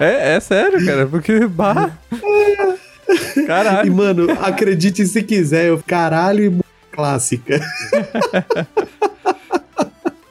[0.00, 1.90] É, é sério, cara, porque Bá.
[3.36, 3.94] E, Caralho.
[3.94, 6.67] mano, acredite se quiser, eu caralho e
[6.98, 7.60] clássica.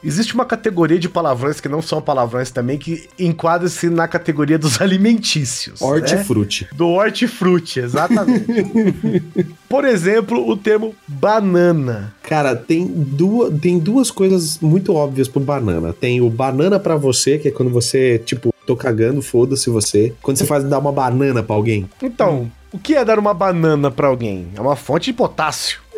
[0.03, 4.81] existe uma categoria de palavrões que não são palavrões também, que enquadra-se na categoria dos
[4.81, 5.81] alimentícios.
[5.81, 5.87] né?
[5.87, 6.67] Hortifruti.
[6.73, 8.45] Do hortifruti, exatamente.
[9.67, 12.13] Por exemplo, o termo banana.
[12.23, 15.93] Cara, tem duas, tem duas coisas muito óbvias pro banana.
[15.93, 20.13] Tem o banana pra você, que é quando você, tipo, tô cagando, foda-se você.
[20.21, 21.89] Quando você faz dar uma banana pra alguém.
[22.01, 24.47] Então, o que é dar uma banana pra alguém?
[24.55, 25.79] É uma fonte de potássio.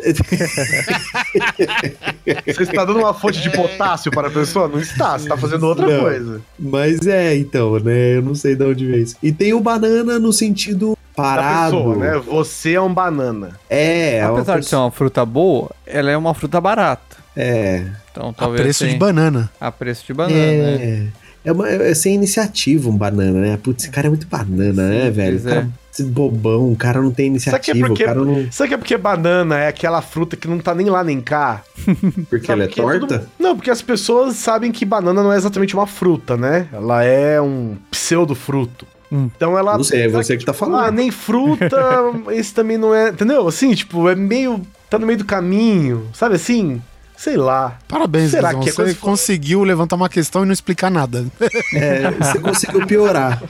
[2.46, 4.68] Você está dando uma fonte de potássio para a pessoa?
[4.68, 6.00] Não está, você está fazendo outra Não.
[6.00, 6.40] coisa.
[6.58, 8.16] Mas é, então, né?
[8.16, 9.16] Eu não sei de onde veio isso.
[9.22, 11.76] E tem o banana no sentido parado.
[11.76, 12.18] pessoa, né?
[12.26, 13.50] Você é um banana.
[13.68, 17.16] É, é Apesar de ser uma fruta boa, ela é uma fruta barata.
[17.36, 17.84] É.
[18.10, 19.50] Então A talvez preço de tenha- banana.
[19.60, 20.76] a preço de banana, né?
[20.82, 21.06] É.
[21.42, 23.58] É, uma, é sem iniciativa um banana, né?
[23.62, 25.40] Putz, esse cara é muito banana, né, velho?
[25.42, 25.66] Cara, é.
[26.00, 28.46] Esse bobão, o cara não tem Sabe que é iniciativa, porque, o cara não.
[28.50, 31.62] sabe que é porque banana é aquela fruta que não tá nem lá nem cá?
[32.28, 33.18] Porque Sabe ela é porque torta?
[33.20, 36.68] todo- Não, porque as pessoas sabem que banana não é exatamente uma fruta, né?
[36.72, 38.86] Ela é um pseudo-fruto.
[39.10, 39.28] Hum.
[39.34, 39.76] Então ela.
[39.76, 40.84] Não sei, é você que tá tipo, falando.
[40.84, 41.76] Ah, nem fruta,
[42.30, 43.08] esse também não é.
[43.08, 43.48] Entendeu?
[43.48, 44.60] Assim, tipo, é meio.
[44.88, 46.82] Tá no meio do caminho, sabe assim?
[47.20, 47.76] Sei lá.
[47.86, 51.26] Parabéns, Será Guizão, que é Você conseguiu levantar uma questão e não explicar nada.
[51.74, 53.42] É, você conseguiu piorar.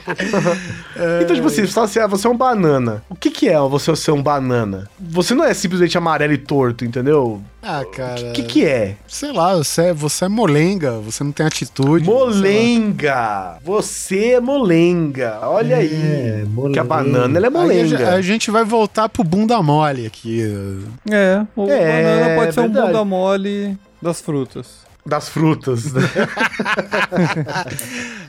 [1.23, 3.01] Então, tipo assim, você fala assim, ah, você é um banana.
[3.09, 4.89] O que que é você ser um banana?
[4.99, 7.41] Você não é simplesmente amarelo e torto, entendeu?
[7.63, 8.29] Ah, cara.
[8.29, 8.95] O que que é?
[9.07, 12.05] Sei lá, você é, você é molenga, você não tem atitude.
[12.05, 13.57] Molenga!
[13.63, 15.37] Você é molenga.
[15.43, 15.93] Olha aí.
[15.93, 16.43] É,
[16.73, 18.13] Que a banana, ela é Aí a, molenga.
[18.15, 20.41] a gente vai voltar pro bunda mole aqui.
[21.09, 22.87] É, o É, banana pode ser um verdade.
[22.87, 24.67] bunda mole das frutas.
[25.05, 26.01] Das frutas, né?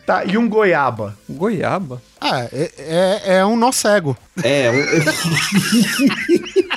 [0.06, 1.14] tá, e um goiaba?
[1.28, 2.00] Goiaba?
[2.20, 4.16] Ah, é, é, é um nó cego.
[4.42, 4.76] É, um...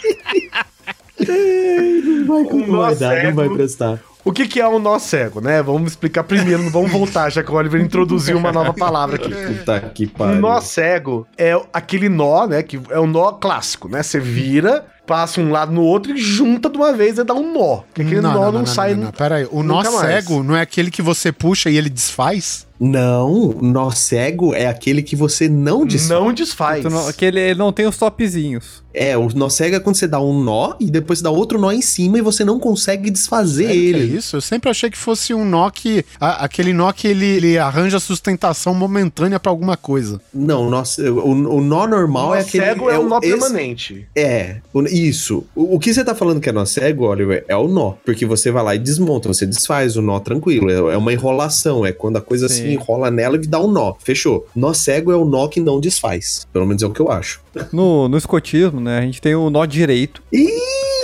[1.19, 3.99] não vai, Um não vai dar, não vai prestar.
[4.23, 5.61] O que que é um nó cego, né?
[5.61, 9.29] Vamos explicar primeiro, não vamos voltar, já que o Oliver introduziu uma nova palavra aqui.
[9.29, 10.41] Puta que Um pariu.
[10.41, 12.63] nó cego é aquele nó, né?
[12.63, 14.01] Que é o nó clássico, né?
[14.01, 17.53] Você vira, passa um lado no outro e junta de uma vez e dá um
[17.53, 17.81] nó.
[17.93, 18.95] Porque aquele nó não, sai.
[18.95, 19.11] Não, não.
[19.11, 19.95] Pera aí, o nó mais.
[19.99, 22.65] cego não é aquele que você puxa e ele desfaz?
[22.79, 26.09] Não, nó cego é aquele que você não desfaz.
[26.19, 26.83] Não desfaz.
[26.83, 28.83] Não- Aquele ele não tem os topzinhos.
[28.97, 31.59] É, o nó cego é quando você dá um nó e depois você dá outro
[31.59, 33.99] nó em cima e você não consegue desfazer que ele.
[33.99, 34.37] É isso?
[34.37, 36.05] Eu sempre achei que fosse um nó que.
[36.19, 40.21] a- aquele nó que ele, ele arranja sustentação momentânea pra alguma coisa.
[40.33, 42.63] Não, o nó, o, o nó normal Nó é aquele.
[42.65, 44.07] cego é, um nó esse- permanente.
[44.15, 45.43] É, o- isso.
[45.53, 47.95] O, o que você tá falando que é nó cego, Oliver, é o nó.
[48.05, 50.69] Porque você vai lá e desmonta, você desfaz o nó tranquilo.
[50.69, 52.64] É, é uma enrolação, é quando a coisa se Sim.
[52.73, 53.93] Enrola nela e dá um nó.
[53.99, 54.47] Fechou.
[54.55, 56.47] Nó cego é o nó que não desfaz.
[56.51, 57.44] Pelo menos é o que eu acho.
[57.71, 58.99] No, no escotismo, né?
[58.99, 60.21] A gente tem o nó direito.
[60.31, 60.49] Ih,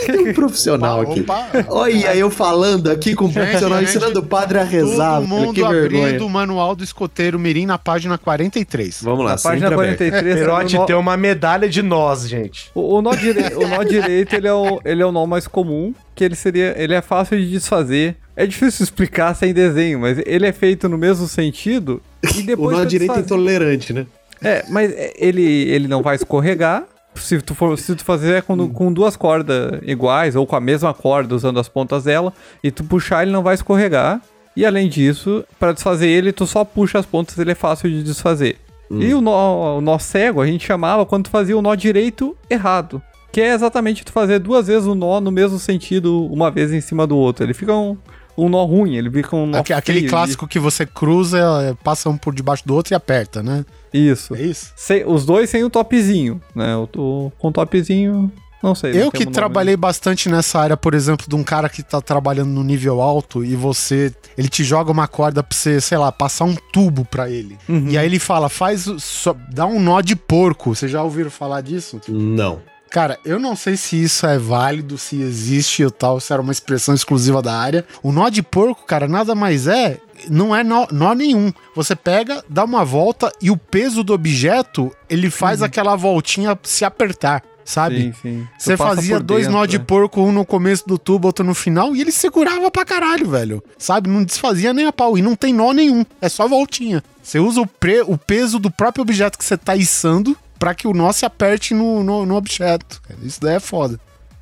[0.06, 1.22] tem um profissional aqui.
[1.22, 5.18] Opa, Olha, eu falando aqui com o profissional, gente, ensinando o padre a rezar.
[5.20, 6.06] Todo mundo que vergonha.
[6.08, 9.02] abrindo o manual do escoteiro Mirim na página 43.
[9.04, 9.98] Vamos lá, Na página sempre aberto.
[10.00, 10.36] 43.
[10.40, 12.70] Perote o nó- tem uma medalha de nós, gente.
[12.74, 15.48] O, o nó, direi- o nó direito, ele é o, ele é o nó mais
[15.48, 18.16] comum, que ele seria, ele é fácil de desfazer.
[18.36, 22.72] É difícil explicar sem desenho, mas ele é feito no mesmo sentido e O depois
[22.72, 24.06] nó pra direito é intolerante, né?
[24.44, 26.84] É, mas é, ele, ele não vai escorregar.
[27.16, 30.94] Se tu, for, se tu fazer com, com duas cordas iguais ou com a mesma
[30.94, 32.34] corda usando as pontas dela
[32.64, 34.22] e tu puxar, ele não vai escorregar.
[34.56, 38.02] E além disso, para desfazer ele, tu só puxa as pontas, ele é fácil de
[38.04, 38.58] desfazer.
[38.90, 42.36] E o nó, o nó cego a gente chamava quando tu fazia o nó direito
[42.50, 43.02] errado.
[43.32, 46.82] Que é exatamente tu fazer duas vezes o nó no mesmo sentido, uma vez em
[46.82, 47.46] cima do outro.
[47.46, 47.98] Ele fica um,
[48.38, 51.74] um nó ruim, ele fica um nó Aque- aquele feio, clássico que você cruza, é,
[51.82, 53.64] passa um por debaixo do outro e aperta, né?
[53.94, 54.36] Isso.
[54.36, 54.72] É isso?
[54.76, 56.76] Sem- os dois sem o topzinho, né?
[56.78, 58.32] O, o, com o topzinho,
[58.64, 58.94] não sei.
[58.94, 59.34] não Eu tem que nome.
[59.36, 63.44] trabalhei bastante nessa área, por exemplo, de um cara que tá trabalhando no nível alto
[63.44, 64.14] e você.
[64.38, 67.58] Ele te joga uma corda pra você, sei lá, passar um tubo pra ele.
[67.68, 67.90] Uhum.
[67.90, 68.88] E aí ele fala, faz.
[68.88, 70.74] o- Só, dá um nó de porco.
[70.76, 72.00] Vocês já ouviram falar disso?
[72.08, 72.60] Não.
[72.90, 76.52] Cara, eu não sei se isso é válido, se existe ou tal, se era uma
[76.52, 77.86] expressão exclusiva da área.
[78.04, 79.98] O nó de porco, cara, nada mais é.
[80.30, 81.52] Não é nó, nó nenhum.
[81.76, 86.84] Você pega, dá uma volta e o peso do objeto, ele faz aquela voltinha se
[86.86, 87.96] apertar, sabe?
[87.98, 88.48] Sim, sim.
[88.58, 89.84] Você fazia dois dentro, nó de né?
[89.86, 93.64] porco, um no começo do tubo, outro no final, e ele segurava pra caralho, velho.
[93.78, 94.10] Sabe?
[94.10, 95.18] Não desfazia nem a pau.
[95.18, 96.06] E não tem nó nenhum.
[96.22, 97.04] É só voltinha.
[97.22, 100.88] Você usa o, pre- o peso do próprio objeto que você tá içando pra que
[100.88, 103.02] o nó se aperte no, no, no objeto.
[103.24, 104.00] Isso daí é foda.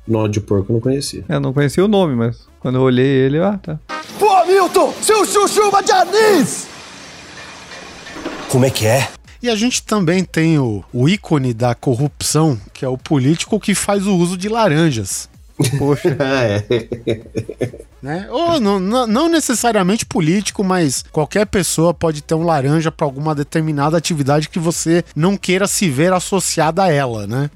[0.08, 1.24] Nó de porco eu não conhecia.
[1.28, 3.78] Eu não conhecia o nome, mas quando eu olhei ele, ah, tá.
[4.18, 6.66] Pô, Milton, seu chuchuba de anis!
[8.48, 9.08] Como é que é?
[9.42, 13.74] E a gente também tem o, o ícone da corrupção, que é o político que
[13.74, 15.28] faz o uso de laranjas.
[15.78, 16.16] Poxa.
[16.20, 16.64] É.
[18.02, 18.26] né?
[18.30, 23.34] Ou não, não- não necessariamente político, mas qualquer pessoa pode ter um laranja para alguma
[23.34, 27.50] determinada atividade que você não queira se ver associada a ela, né?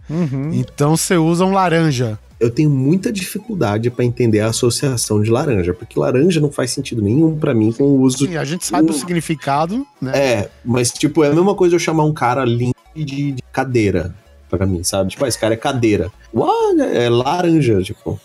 [0.52, 2.18] Então você usa um laranja.
[2.40, 7.00] Eu tenho muita dificuldade pra entender a associação de laranja, porque laranja não faz sentido
[7.00, 8.26] nenhum pra mim com o uso.
[8.26, 10.12] Sim, a gente sabe o significado, né?
[10.14, 14.14] É, mas tipo, é a mesma coisa eu chamar um cara lindo de, de cadeira
[14.50, 15.10] pra mim, sabe?
[15.10, 16.10] Tipo, ah, esse cara é cadeira.
[16.34, 18.20] Uau, é laranja, tipo.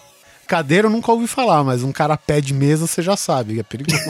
[0.48, 3.64] Cadeira eu nunca ouvi falar, mas um cara pé de mesa você já sabe, é
[3.64, 4.00] perigoso.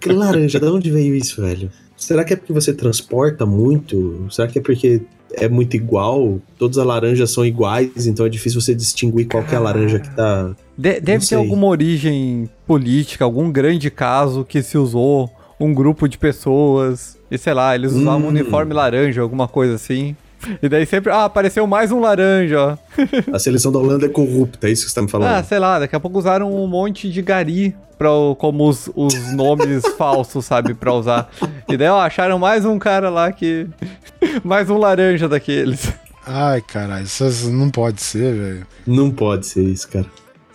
[0.00, 1.70] Que laranja, de onde veio isso, velho?
[1.96, 4.26] Será que é porque você transporta muito?
[4.30, 5.02] Será que é porque
[5.36, 6.38] é muito igual?
[6.58, 10.10] Todas as laranjas são iguais, então é difícil você distinguir qual é a laranja que
[10.16, 10.54] tá.
[10.76, 15.30] De- deve ter alguma origem política, algum grande caso que se usou
[15.60, 18.28] um grupo de pessoas e sei lá, eles usavam um Hum.
[18.28, 20.14] uniforme laranja, alguma coisa assim.
[20.62, 22.76] E daí sempre, ah, apareceu mais um laranja, ó.
[23.32, 25.44] A seleção da Holanda é corrupta, é isso que você tá me Ah, falando?
[25.44, 29.32] sei lá, daqui a pouco usaram um monte de gari pra, o- como os, os
[29.32, 31.30] nomes falsos, sabe, pra usar.
[31.68, 33.66] E daí, ó, acharam mais um cara lá que.
[34.44, 35.92] mais um laranja daqueles.
[36.26, 38.66] Ai, caralho, isso não pode ser, velho.
[38.86, 40.06] Não pode ser isso, cara.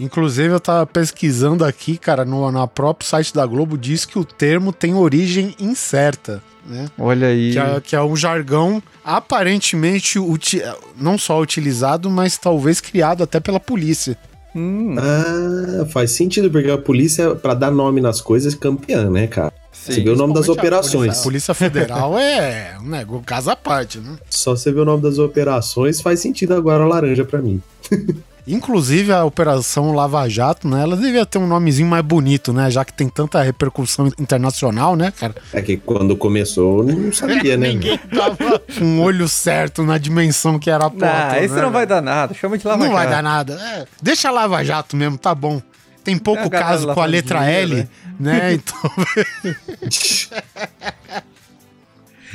[0.04, 4.26] Inclusive, eu tava pesquisando aqui, cara, no, no próprio site da Globo, diz que o
[4.26, 6.88] termo tem origem incerta, né?
[6.97, 7.52] Olha aí.
[7.54, 10.62] Que é, que é um jargão aparentemente uti-
[10.97, 14.18] não só utilizado, mas talvez criado até pela polícia.
[14.56, 19.28] Hum, Ah, faz sentido, porque a polícia, pra dar nome nas coisas, é campeã, né,
[19.28, 19.54] cara?
[19.72, 19.93] sim.
[19.93, 20.93] Você vê o nome das Principalmente a operações.
[20.93, 24.18] Polícia, a polícia Federal é um negócio, casa à parte, né?
[24.30, 27.62] Só você vê o nome das operações, faz sentido agora a laranja pra mim.
[28.48, 30.82] Inclusive a Operação Lava Jato, né?
[30.82, 32.70] Ela devia ter um nomezinho mais bonito, né?
[32.72, 35.36] Já que tem tanta repercussão internacional, né, cara?
[35.54, 37.70] É que quando começou, não sabia, né?
[37.74, 41.06] Ninguém tava com o olho certo na dimensão que era a porta.
[41.06, 42.34] Nah, esse né, não vai dar nada.
[42.34, 43.16] Chama de lava Não vai Jato.
[43.16, 43.54] dar nada.
[43.54, 45.62] É, deixa a Lava Jato mesmo, tá bom.
[46.04, 47.88] Tem pouco É caso com a letra L,
[48.20, 48.54] né?
[48.58, 48.92] Então,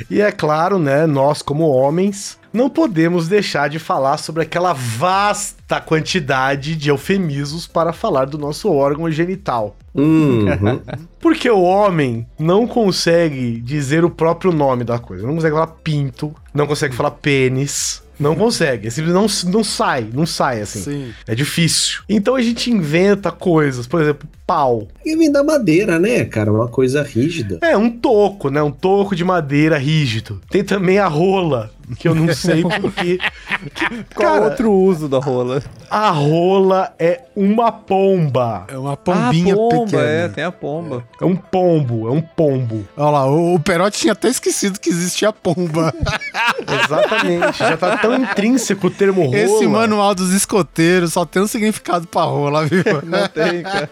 [0.09, 5.79] E é claro, né, nós como homens não podemos deixar de falar sobre aquela vasta
[5.79, 9.75] quantidade de eufemismos para falar do nosso órgão genital.
[9.93, 10.47] Uhum.
[11.21, 15.27] Porque o homem não consegue dizer o próprio nome da coisa.
[15.27, 18.01] Não consegue falar pinto, não consegue falar pênis.
[18.19, 18.87] Não consegue.
[18.87, 20.81] É simplesmente não, não sai, não sai assim.
[20.81, 21.13] sim.
[21.27, 22.01] É difícil.
[22.09, 24.87] Então a gente inventa coisas, por exemplo, pau.
[25.05, 26.51] E vem da madeira, né, cara?
[26.51, 27.59] Uma coisa rígida.
[27.61, 28.59] É, um toco, né?
[28.63, 30.41] Um toco de madeira rígido.
[30.49, 33.17] Tem também a rola, que eu não sei porque.
[34.13, 35.63] Qual Cara, outro uso da rola?
[35.89, 38.65] a rola é uma pomba.
[38.67, 40.03] É uma pombinha ah, pomba, pequena.
[40.03, 41.03] é, tem a pomba.
[41.21, 42.85] É um pombo, é um pombo.
[42.97, 45.93] Olha lá, o, o Perotti tinha até esquecido que existia pomba.
[46.85, 47.57] Exatamente.
[47.57, 49.37] Já tá tão intrínseco o termo rola.
[49.37, 52.83] Esse manual dos escoteiros só tem um significado pra rola, viu?
[53.03, 53.89] Não tem, cara.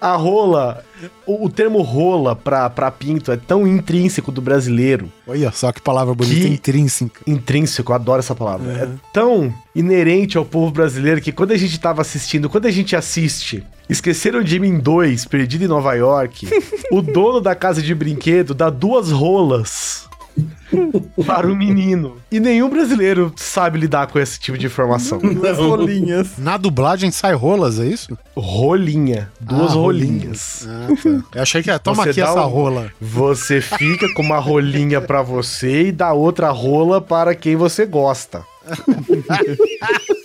[0.00, 0.82] A rola,
[1.26, 5.12] o, o termo rola pra, pra pinto é tão intrínseco do brasileiro.
[5.26, 6.48] Olha só que palavra bonita, Que-
[6.86, 7.20] intrínseca.
[7.26, 8.72] Intrínseco, eu adoro essa palavra.
[8.72, 8.88] É.
[9.12, 13.64] tão inerente ao povo brasileiro que quando a gente tava assistindo, quando a gente assiste
[13.88, 16.48] Esqueceram de Mim 2, Perdido em Nova York,
[16.90, 20.05] o dono da casa de brinquedo dá duas rolas
[21.26, 22.16] para o menino.
[22.30, 25.18] E nenhum brasileiro sabe lidar com esse tipo de informação.
[25.22, 26.38] Duas rolinhas.
[26.38, 28.16] Na dublagem sai rolas, é isso?
[28.36, 29.30] Rolinha.
[29.40, 30.68] Duas Ah, rolinhas.
[30.68, 31.38] Ah, tá.
[31.38, 32.90] Eu achei que era, toma Você aqui essa um- rola.
[33.00, 38.44] Você fica com uma rolinha pra você e dá outra rola para quem você gosta.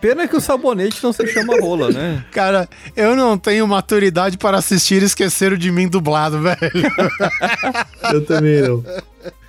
[0.00, 2.24] Pena que o sabonete não se chama rola, né?
[2.32, 6.58] Cara, eu não tenho maturidade para assistir Esqueceram de Mim dublado, velho.
[8.12, 8.84] Eu também não.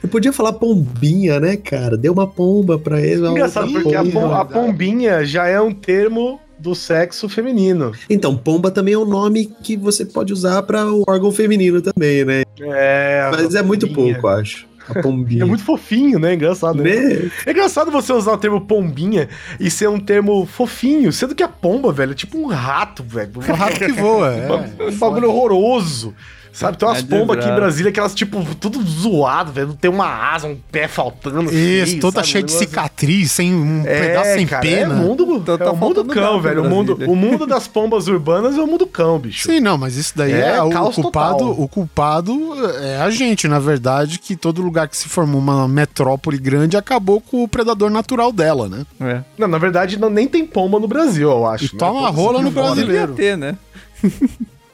[0.01, 1.97] Eu podia falar pombinha, né, cara?
[1.97, 3.21] Deu uma pomba pra ele.
[3.21, 4.19] uma Engraçado, porque a, pomba.
[4.21, 7.91] pom- a pombinha já é um termo do sexo feminino.
[8.09, 12.23] Então, pomba também é um nome que você pode usar pra o órgão feminino também,
[12.23, 12.43] né?
[12.61, 13.29] É.
[13.31, 14.65] Mas é muito pouco, acho.
[14.89, 15.43] A pombinha.
[15.45, 16.33] É muito fofinho, né?
[16.33, 16.95] Engraçado, né?
[16.95, 17.31] Né?
[17.45, 19.27] É engraçado você usar o termo pombinha
[19.59, 23.31] e ser um termo fofinho, sendo que a pomba, velho, é tipo um rato, velho.
[23.47, 24.89] É o rato que voa, é.
[24.89, 26.13] Um bagulho horroroso.
[26.55, 27.53] Sabe, tem umas É pombas aqui em.
[27.55, 29.67] Brasília que elas, tipo, tudo zoado, velho.
[29.67, 31.43] Não tem uma asa, um pé faltando.
[31.53, 32.27] Isso, feio, toda sabe?
[32.27, 34.93] cheia Um de negócio- cicatriz, sem um pedaço sem cara, pena.
[34.93, 36.63] É o mundo, Então é tá o mundo faltando cão, gato em velho.
[36.63, 39.43] O mundo, o mundo das pombas urbanas é o mundo cão, bicho.
[39.51, 41.37] Sim, não, mas isso daí é, É o culpado.
[41.39, 41.61] total.
[41.61, 42.33] O culpado
[42.81, 47.19] é a gente, na verdade, que todo lugar que se formou uma metrópole grande acabou
[47.19, 48.85] com o predador natural dela, né?
[49.01, 49.21] É.
[49.37, 51.65] Não, na verdade, não, nem tem pomba no Brasil, eu acho.
[51.65, 53.13] E toma rola no brasileiro.
[53.13, 53.57] ter, né?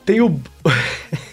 [0.05, 0.39] Tem o.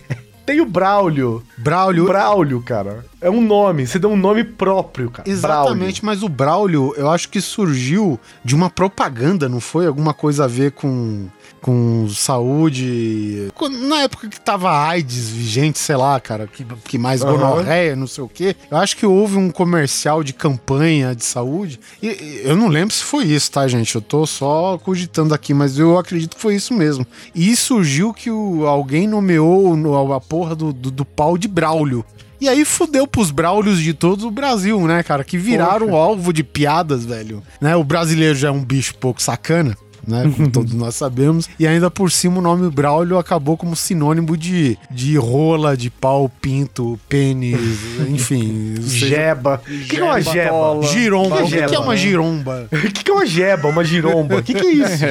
[0.49, 1.45] tem o Braulio.
[1.59, 2.07] Braulio.
[2.07, 3.05] Braulio, cara.
[3.21, 3.87] É um nome.
[3.87, 5.29] Você deu um nome próprio, cara.
[5.29, 9.87] Exatamente, mas o Braulio, eu acho que surgiu de uma propaganda, não foi?
[9.87, 11.27] Alguma coisa a ver com,
[11.61, 13.49] com saúde.
[13.89, 17.33] Na época que tava AIDS vigente, sei lá, cara, que, que mais Aham.
[17.33, 18.55] gonorreia, não sei o quê.
[18.71, 21.81] Eu acho que houve um comercial de campanha de saúde.
[22.01, 23.95] E, eu não lembro se foi isso, tá, gente?
[23.97, 27.05] Eu tô só cogitando aqui, mas eu acredito que foi isso mesmo.
[27.35, 32.05] E surgiu que o, alguém nomeou no- a porra do, do, do pau de Braulio.
[32.41, 35.25] E aí fudeu pros Braulios de todo o Brasil, né, cara?
[35.25, 37.43] Que viraram alvo de piadas, velho.
[37.61, 37.75] Né?
[37.75, 39.77] O brasileiro já é um bicho pouco sacana.
[40.07, 41.51] Né, como todos nós sabemos.
[41.59, 46.31] E ainda por cima o nome Braulio acabou como sinônimo de, de rola, de pau,
[46.41, 47.59] pinto, pênis,
[48.09, 48.77] enfim.
[48.81, 49.61] seja, Jeba.
[49.63, 50.87] O que, que é uma Jeba, tola.
[50.87, 51.43] Giromba.
[51.43, 51.97] O que, que é uma né?
[51.99, 52.69] giromba?
[52.73, 53.69] O que, que é uma jeba?
[53.69, 54.37] Uma giromba?
[54.37, 55.05] O que, que é isso?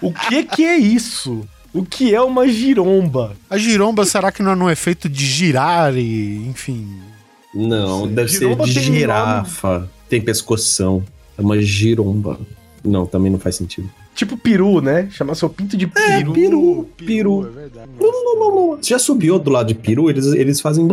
[0.00, 1.44] o que, que é isso?
[1.74, 3.36] O que é uma giromba?
[3.50, 6.88] A giromba, será que não não é feito de girar e, enfim...
[7.52, 8.98] Não, deve Giromba ser de tem nome.
[8.98, 9.90] girafa.
[10.08, 11.04] Tem pescoção.
[11.38, 12.38] É uma giromba.
[12.84, 13.88] Não, também não faz sentido.
[14.14, 15.08] Tipo peru, né?
[15.10, 16.32] Chamar seu pinto de É, peru.
[16.32, 17.46] peru, peru.
[17.46, 17.90] É verdade.
[18.80, 20.10] Você já subiu do lado de peru?
[20.10, 20.86] Eles, eles fazem.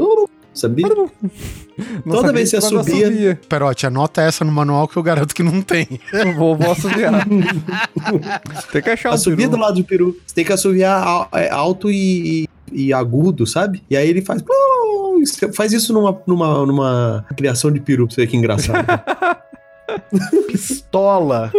[0.53, 0.87] Sabia?
[2.05, 3.39] Não Toda sabia vez que assobia- assovia.
[3.49, 5.87] Perote, anota essa no manual que eu garanto que não tem.
[6.13, 7.25] Eu vou, vou assoviar.
[8.71, 9.51] Tem que achar Assovia peru.
[9.51, 10.15] do lado de peru.
[10.27, 12.49] Você tem que assoviar é, alto e, e-
[12.87, 13.81] e agudo, sabe?
[13.89, 14.43] E aí ele faz.
[15.19, 18.85] Você Faz isso numa, numa, numa criação de peru pra você ver que engraçado.
[20.47, 21.51] Pistola.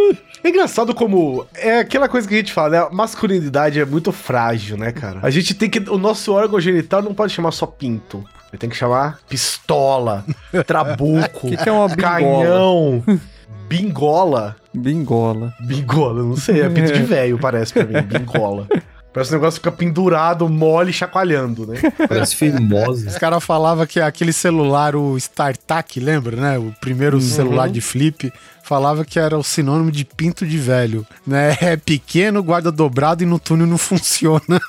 [0.43, 1.45] É engraçado como.
[1.55, 2.77] É aquela coisa que a gente fala, né?
[2.79, 5.19] A masculinidade é muito frágil, né, cara?
[5.21, 5.79] A gente tem que.
[5.89, 8.23] O nosso órgão genital não pode chamar só pinto.
[8.53, 10.23] Ele tem que chamar pistola,
[10.67, 12.11] trabuco, que, que é uma bingola?
[12.11, 13.03] canhão,
[13.67, 14.55] bingola.
[14.71, 15.53] Bingola.
[15.59, 18.67] Bingola, não sei, é pinto de velho, parece pra mim, bingola.
[19.11, 21.79] Parece um negócio que fica pendurado, mole, chacoalhando, né?
[22.07, 23.09] Parece fimosa.
[23.09, 26.57] Os caras falavam que aquele celular, o StarTAC, lembra, né?
[26.57, 28.31] O primeiro celular de flip,
[28.63, 31.55] falava que era o sinônimo de pinto de velho, né?
[31.61, 34.41] É pequeno, guarda dobrado e no túnel não funciona.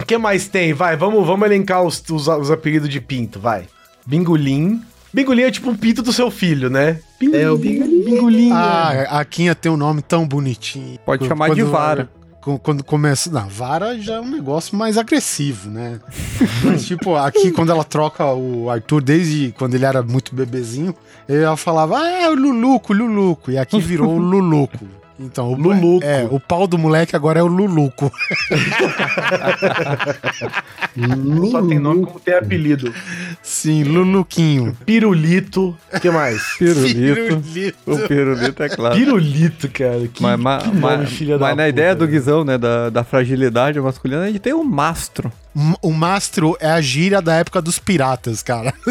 [0.00, 0.72] O que mais tem?
[0.72, 3.66] Vai, vamos, vamos elencar os, os, os apelidos de pinto, vai.
[4.06, 4.82] Bingolim.
[5.12, 7.00] Bingolim é tipo um pinto do seu filho, né?
[7.18, 8.04] Bingolim, É, o bingolim.
[8.04, 8.50] Bingolim.
[8.52, 10.98] Ah, a Quinha tem um nome tão bonitinho.
[11.04, 12.08] Pode chamar de vara.
[12.40, 13.30] Quando, quando começa.
[13.30, 16.00] Não, vara já é um negócio mais agressivo, né?
[16.64, 20.94] Mas, tipo, aqui, quando ela troca o Arthur, desde quando ele era muito bebezinho,
[21.28, 23.50] ela falava, ah, é o Luluco, Luluco.
[23.50, 24.78] E aqui virou o Luluco.
[25.22, 26.04] Então, o Luluco.
[26.04, 28.10] É, o pau do moleque agora é o Luluco.
[31.50, 32.92] Só tem nome como tem apelido.
[33.42, 34.76] Sim, Luluquinho.
[34.86, 35.76] Pirulito.
[35.92, 36.42] O que mais?
[36.58, 37.42] Pirulito.
[37.86, 38.94] O pirulito é claro.
[38.96, 40.08] Pirulito, cara.
[40.08, 42.18] Que, Mas, mas, que nome, mas, filha da mas na puta, ideia do velho.
[42.18, 45.30] Guizão, né, da, da fragilidade masculina, a gente tem o mastro.
[45.54, 48.72] M- O mastro é a gíria da época dos piratas, cara.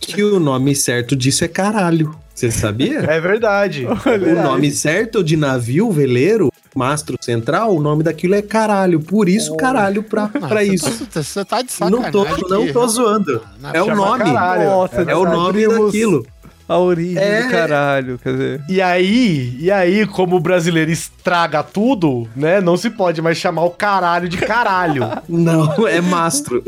[0.00, 2.14] Que o nome certo disso é caralho.
[2.34, 2.98] Você sabia?
[3.00, 3.86] É verdade.
[3.86, 8.98] o nome certo de navio, veleiro, mastro central, o nome daquilo é caralho.
[9.00, 10.90] Por isso, caralho, pra, pra isso.
[11.10, 12.12] Você tá de Não sacanagem.
[12.12, 13.40] tô, não tô zoando.
[13.72, 14.24] É o nome.
[14.24, 14.64] caralho.
[14.64, 16.26] Nossa, É o nome daquilo.
[16.66, 17.42] A origem É.
[17.42, 18.64] do caralho, quer dizer...
[18.70, 22.58] E aí, e aí, como o brasileiro estraga tudo, né?
[22.58, 25.02] Não se pode mais chamar o caralho de caralho.
[25.28, 26.64] Não, é mastro.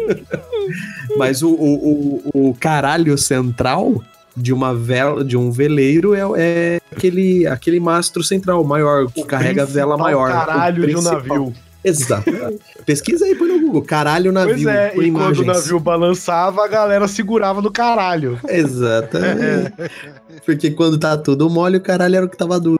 [1.16, 4.02] Mas o, o, o, o caralho central
[4.40, 9.62] de uma vela, de um veleiro é, é aquele, aquele mastro central maior, que carrega
[9.62, 10.30] a vela maior.
[10.30, 11.54] Caralho O de um navio.
[11.82, 12.30] Exato.
[12.84, 13.82] Pesquisa aí, põe no Google.
[13.82, 14.54] Caralho navio.
[14.54, 15.46] Pois é, e quando o imagens.
[15.46, 18.38] navio balançava, a galera segurava no caralho.
[18.48, 19.72] Exatamente.
[20.44, 22.79] Porque quando tá tudo mole, o caralho era o que tava duro.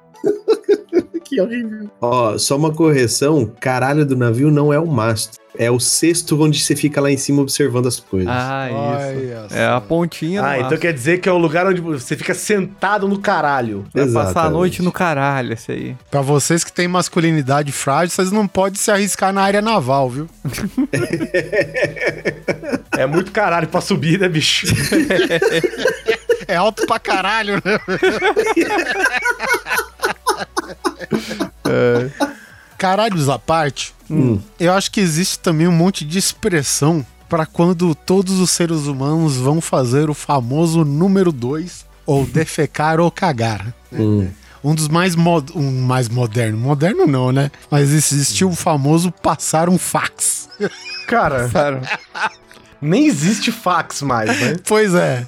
[1.30, 1.88] Que horrível.
[2.00, 5.38] Ó, só uma correção: caralho do navio não é o mastro.
[5.58, 8.28] É o cesto onde você fica lá em cima observando as coisas.
[8.30, 9.18] Ah, isso.
[9.18, 10.78] Olha É a pontinha Ah, então mastro.
[10.78, 13.84] quer dizer que é o lugar onde você fica sentado no caralho.
[13.92, 14.52] Vai passar a Exatamente.
[14.52, 15.96] noite no caralho, esse aí.
[16.08, 20.28] Pra vocês que têm masculinidade frágil, vocês não podem se arriscar na área naval, viu?
[22.96, 24.66] É muito caralho pra subir, né, bicho?
[26.48, 27.78] É alto pra caralho, né?
[31.70, 32.10] É.
[32.78, 33.94] Caralhos à parte,
[34.58, 39.36] eu acho que existe também um monte de expressão pra quando todos os seres humanos
[39.36, 43.72] vão fazer o famoso número 2, ou defecar ou cagar.
[43.92, 44.28] Hum.
[44.64, 46.58] Um dos mais, mod um mais moderno.
[46.58, 47.50] Moderno não, né?
[47.70, 50.48] Mas existiu o famoso passar um fax.
[51.06, 51.48] Cara,
[52.80, 54.56] nem existe fax mais, né?
[54.66, 55.26] Pois é.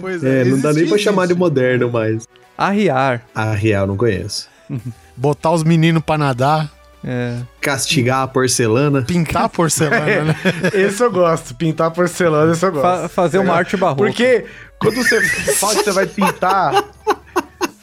[0.00, 2.26] Pois É, não dá nem pra existe chamar de moderno mais.
[2.56, 3.22] arriar.
[3.34, 4.48] Ah, real, não conheço.
[5.22, 6.68] botar os meninos pra nadar,
[7.04, 7.36] É.
[7.60, 9.02] Castigar a porcelana.
[9.02, 10.36] pintar porcelana, né?
[10.74, 11.54] Esse eu gosto.
[11.54, 12.82] Pintar porcelana, esse eu gosto.
[12.82, 14.02] Fa- fazer uma arte barroca.
[14.04, 14.44] Porque
[14.78, 15.20] quando você
[15.54, 16.84] fala que você vai pintar.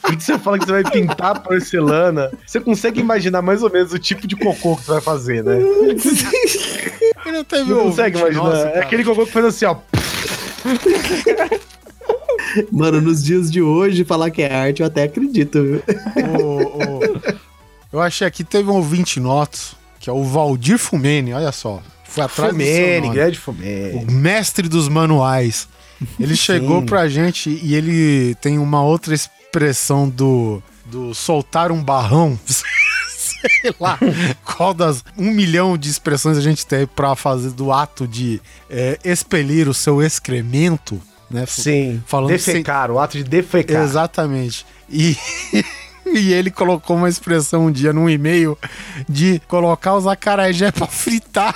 [0.02, 4.00] Quando você fala que você vai pintar porcelana, você consegue imaginar mais ou menos o
[4.00, 5.58] tipo de cocô que você vai fazer, né?
[7.26, 8.44] E não teve Não consegue imaginar.
[8.44, 9.76] nosso, é aquele cocô que faz assim, ó.
[12.72, 15.84] Mano, nos dias de hoje, falar que é arte, eu até acredito, viu?
[16.40, 16.99] O- o-
[17.92, 21.82] Eu achei aqui, teve um ouvinte nosso, que é o Valdir Fumene, olha só.
[22.04, 24.04] Foi atrás Fumene, grande Fumene.
[24.04, 25.68] o mestre dos manuais.
[26.20, 32.40] Ele chegou pra gente e ele tem uma outra expressão do, do soltar um barrão.
[33.10, 33.98] Sei lá
[34.44, 39.00] qual das um milhão de expressões a gente tem pra fazer do ato de é,
[39.04, 41.46] expelir o seu excremento, né?
[41.48, 43.84] Sim, Falando defecar, o ato de defecar.
[43.84, 44.66] Exatamente.
[44.90, 45.16] E,
[46.18, 48.58] e ele colocou uma expressão um dia num e-mail
[49.08, 51.54] de colocar os acarajé pra fritar.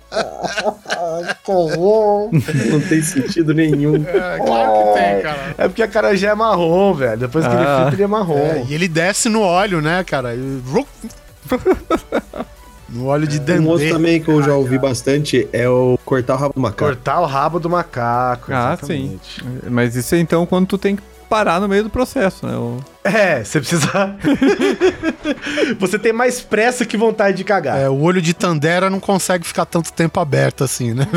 [2.71, 3.95] Não tem sentido nenhum.
[4.05, 5.55] É, claro que tem, cara.
[5.57, 7.17] É porque a cara já é marrom, velho.
[7.17, 7.77] Depois que ele Ah.
[7.81, 8.37] frita, ele é marrom.
[8.37, 10.35] É, e ele desce no óleo, né, cara?
[10.35, 10.61] E-
[12.89, 13.91] No óleo de Um outro dendê.
[13.91, 16.79] também que eu já ouvi bastante é o cortar o rabo do macaco.
[16.85, 18.49] Cortar o rabo do macaco.
[18.53, 19.43] Ah, exatamente.
[19.69, 22.55] Mas isso é então quando tu tem que parar no meio do processo, né?
[22.55, 24.15] O- É, você precisa.
[25.80, 27.78] você tem mais pressa que vontade de cagar.
[27.78, 31.07] É, o olho de Tandera não consegue ficar tanto tempo aberto assim, né?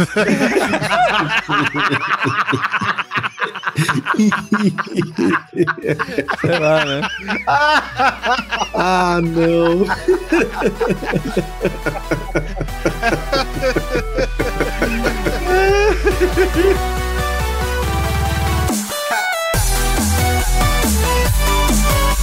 [6.41, 7.01] Sei lá, né?
[8.75, 9.85] Ah, não.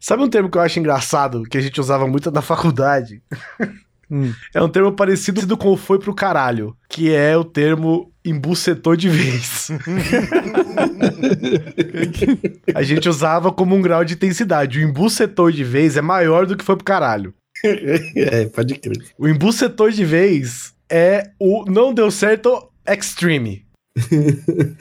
[0.00, 3.22] Sabe um termo que eu acho engraçado, que a gente usava muito na faculdade?
[4.10, 4.32] Hum.
[4.54, 9.08] É um termo parecido com o foi pro caralho, que é o termo embucetou de
[9.08, 9.68] vez.
[12.74, 14.78] a gente usava como um grau de intensidade.
[14.78, 17.34] O embucetou de vez é maior do que foi pro caralho.
[18.16, 19.04] É, pode crer.
[19.18, 23.66] O embucetou de vez é o não deu certo extreme.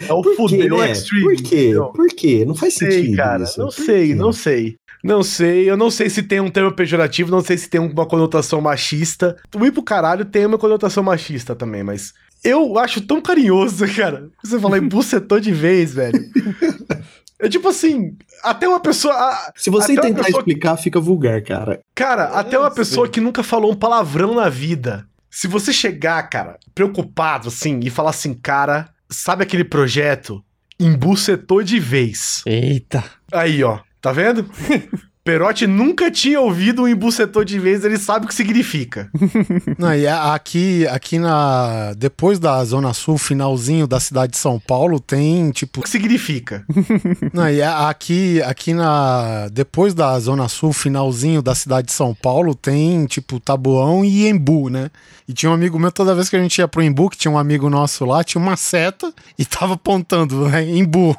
[0.08, 0.92] É o fudeu né?
[0.92, 1.24] extreme.
[1.24, 1.74] Por quê?
[1.96, 2.46] Por quê?
[2.46, 3.44] Não faz sei, sentido cara.
[3.44, 3.60] isso.
[3.60, 4.16] Não Por sei, quê?
[4.16, 4.76] não sei.
[5.04, 8.06] Não sei, eu não sei se tem um termo pejorativo, não sei se tem uma
[8.06, 9.36] conotação machista.
[9.56, 14.30] O ir pro caralho tem uma conotação machista também, mas eu acho tão carinhoso, cara.
[14.44, 16.20] Você falar embucetou de vez, velho.
[17.40, 19.14] É tipo assim, até uma pessoa.
[19.56, 21.80] Se você tentar pessoa- explicar, fica vulgar, cara.
[21.94, 25.08] Cara, até uma pessoa que nunca falou um palavrão na vida.
[25.30, 30.44] Se você chegar, cara, preocupado assim e falar assim, cara, sabe aquele projeto?
[30.80, 32.42] Embucetou de vez.
[32.44, 33.04] Eita.
[33.32, 34.46] Aí, ó, tá vendo?
[35.28, 39.12] Perotti nunca tinha ouvido um embucetou de vez, ele sabe o que significa.
[39.78, 41.94] Não, e aqui, aqui na.
[41.98, 45.82] Depois da Zona Sul, finalzinho da cidade de São Paulo, tem tipo.
[45.82, 46.64] O que significa?
[47.34, 49.50] Não, e aqui, aqui na.
[49.52, 54.70] Depois da Zona Sul, finalzinho da cidade de São Paulo, tem tipo Tabuão e Embu,
[54.70, 54.90] né?
[55.28, 57.30] E tinha um amigo meu, toda vez que a gente ia pro Embu, que tinha
[57.30, 60.64] um amigo nosso lá, tinha uma seta e tava apontando, né?
[60.64, 61.18] Embu.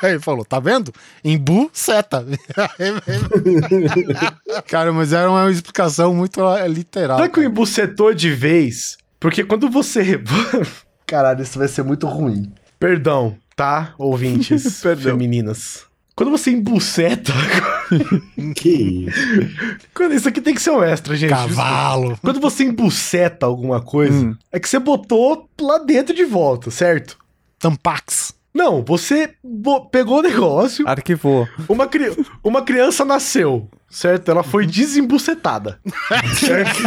[0.02, 0.92] Aí ele falou, tá vendo?
[1.24, 2.24] Embu, seta.
[4.66, 7.18] Cara, mas era uma explicação muito eh, literal.
[7.18, 8.96] Sabe que o embucetou de vez?
[9.18, 10.20] Porque quando você.
[11.06, 12.52] Caralho, isso vai ser muito ruim.
[12.78, 15.12] Perdão, tá, ouvintes Perdão.
[15.12, 15.84] femininas.
[16.14, 17.32] Quando você embuceta.
[18.54, 20.12] Que isso?
[20.12, 21.30] Isso aqui tem que ser um extra, gente.
[21.30, 22.18] Cavalo.
[22.22, 24.36] Quando você embuceta alguma coisa, Hum.
[24.52, 27.16] é que você botou lá dentro de volta, certo?
[27.58, 28.34] Tampax.
[28.52, 29.34] Não, você
[29.92, 31.48] pegou o negócio, Arquivou.
[31.68, 34.28] uma, cri- uma criança nasceu, certo?
[34.30, 35.78] Ela foi desembucetada.
[36.34, 36.80] certo?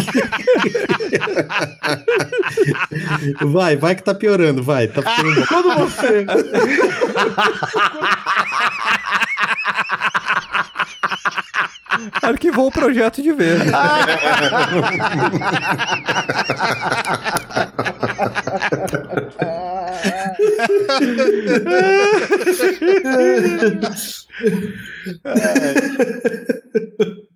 [3.48, 4.88] Vai, vai que tá piorando, vai.
[4.88, 5.12] Tá bom.
[5.48, 6.26] Quando você.
[12.22, 13.62] Arquivou o projeto de vez.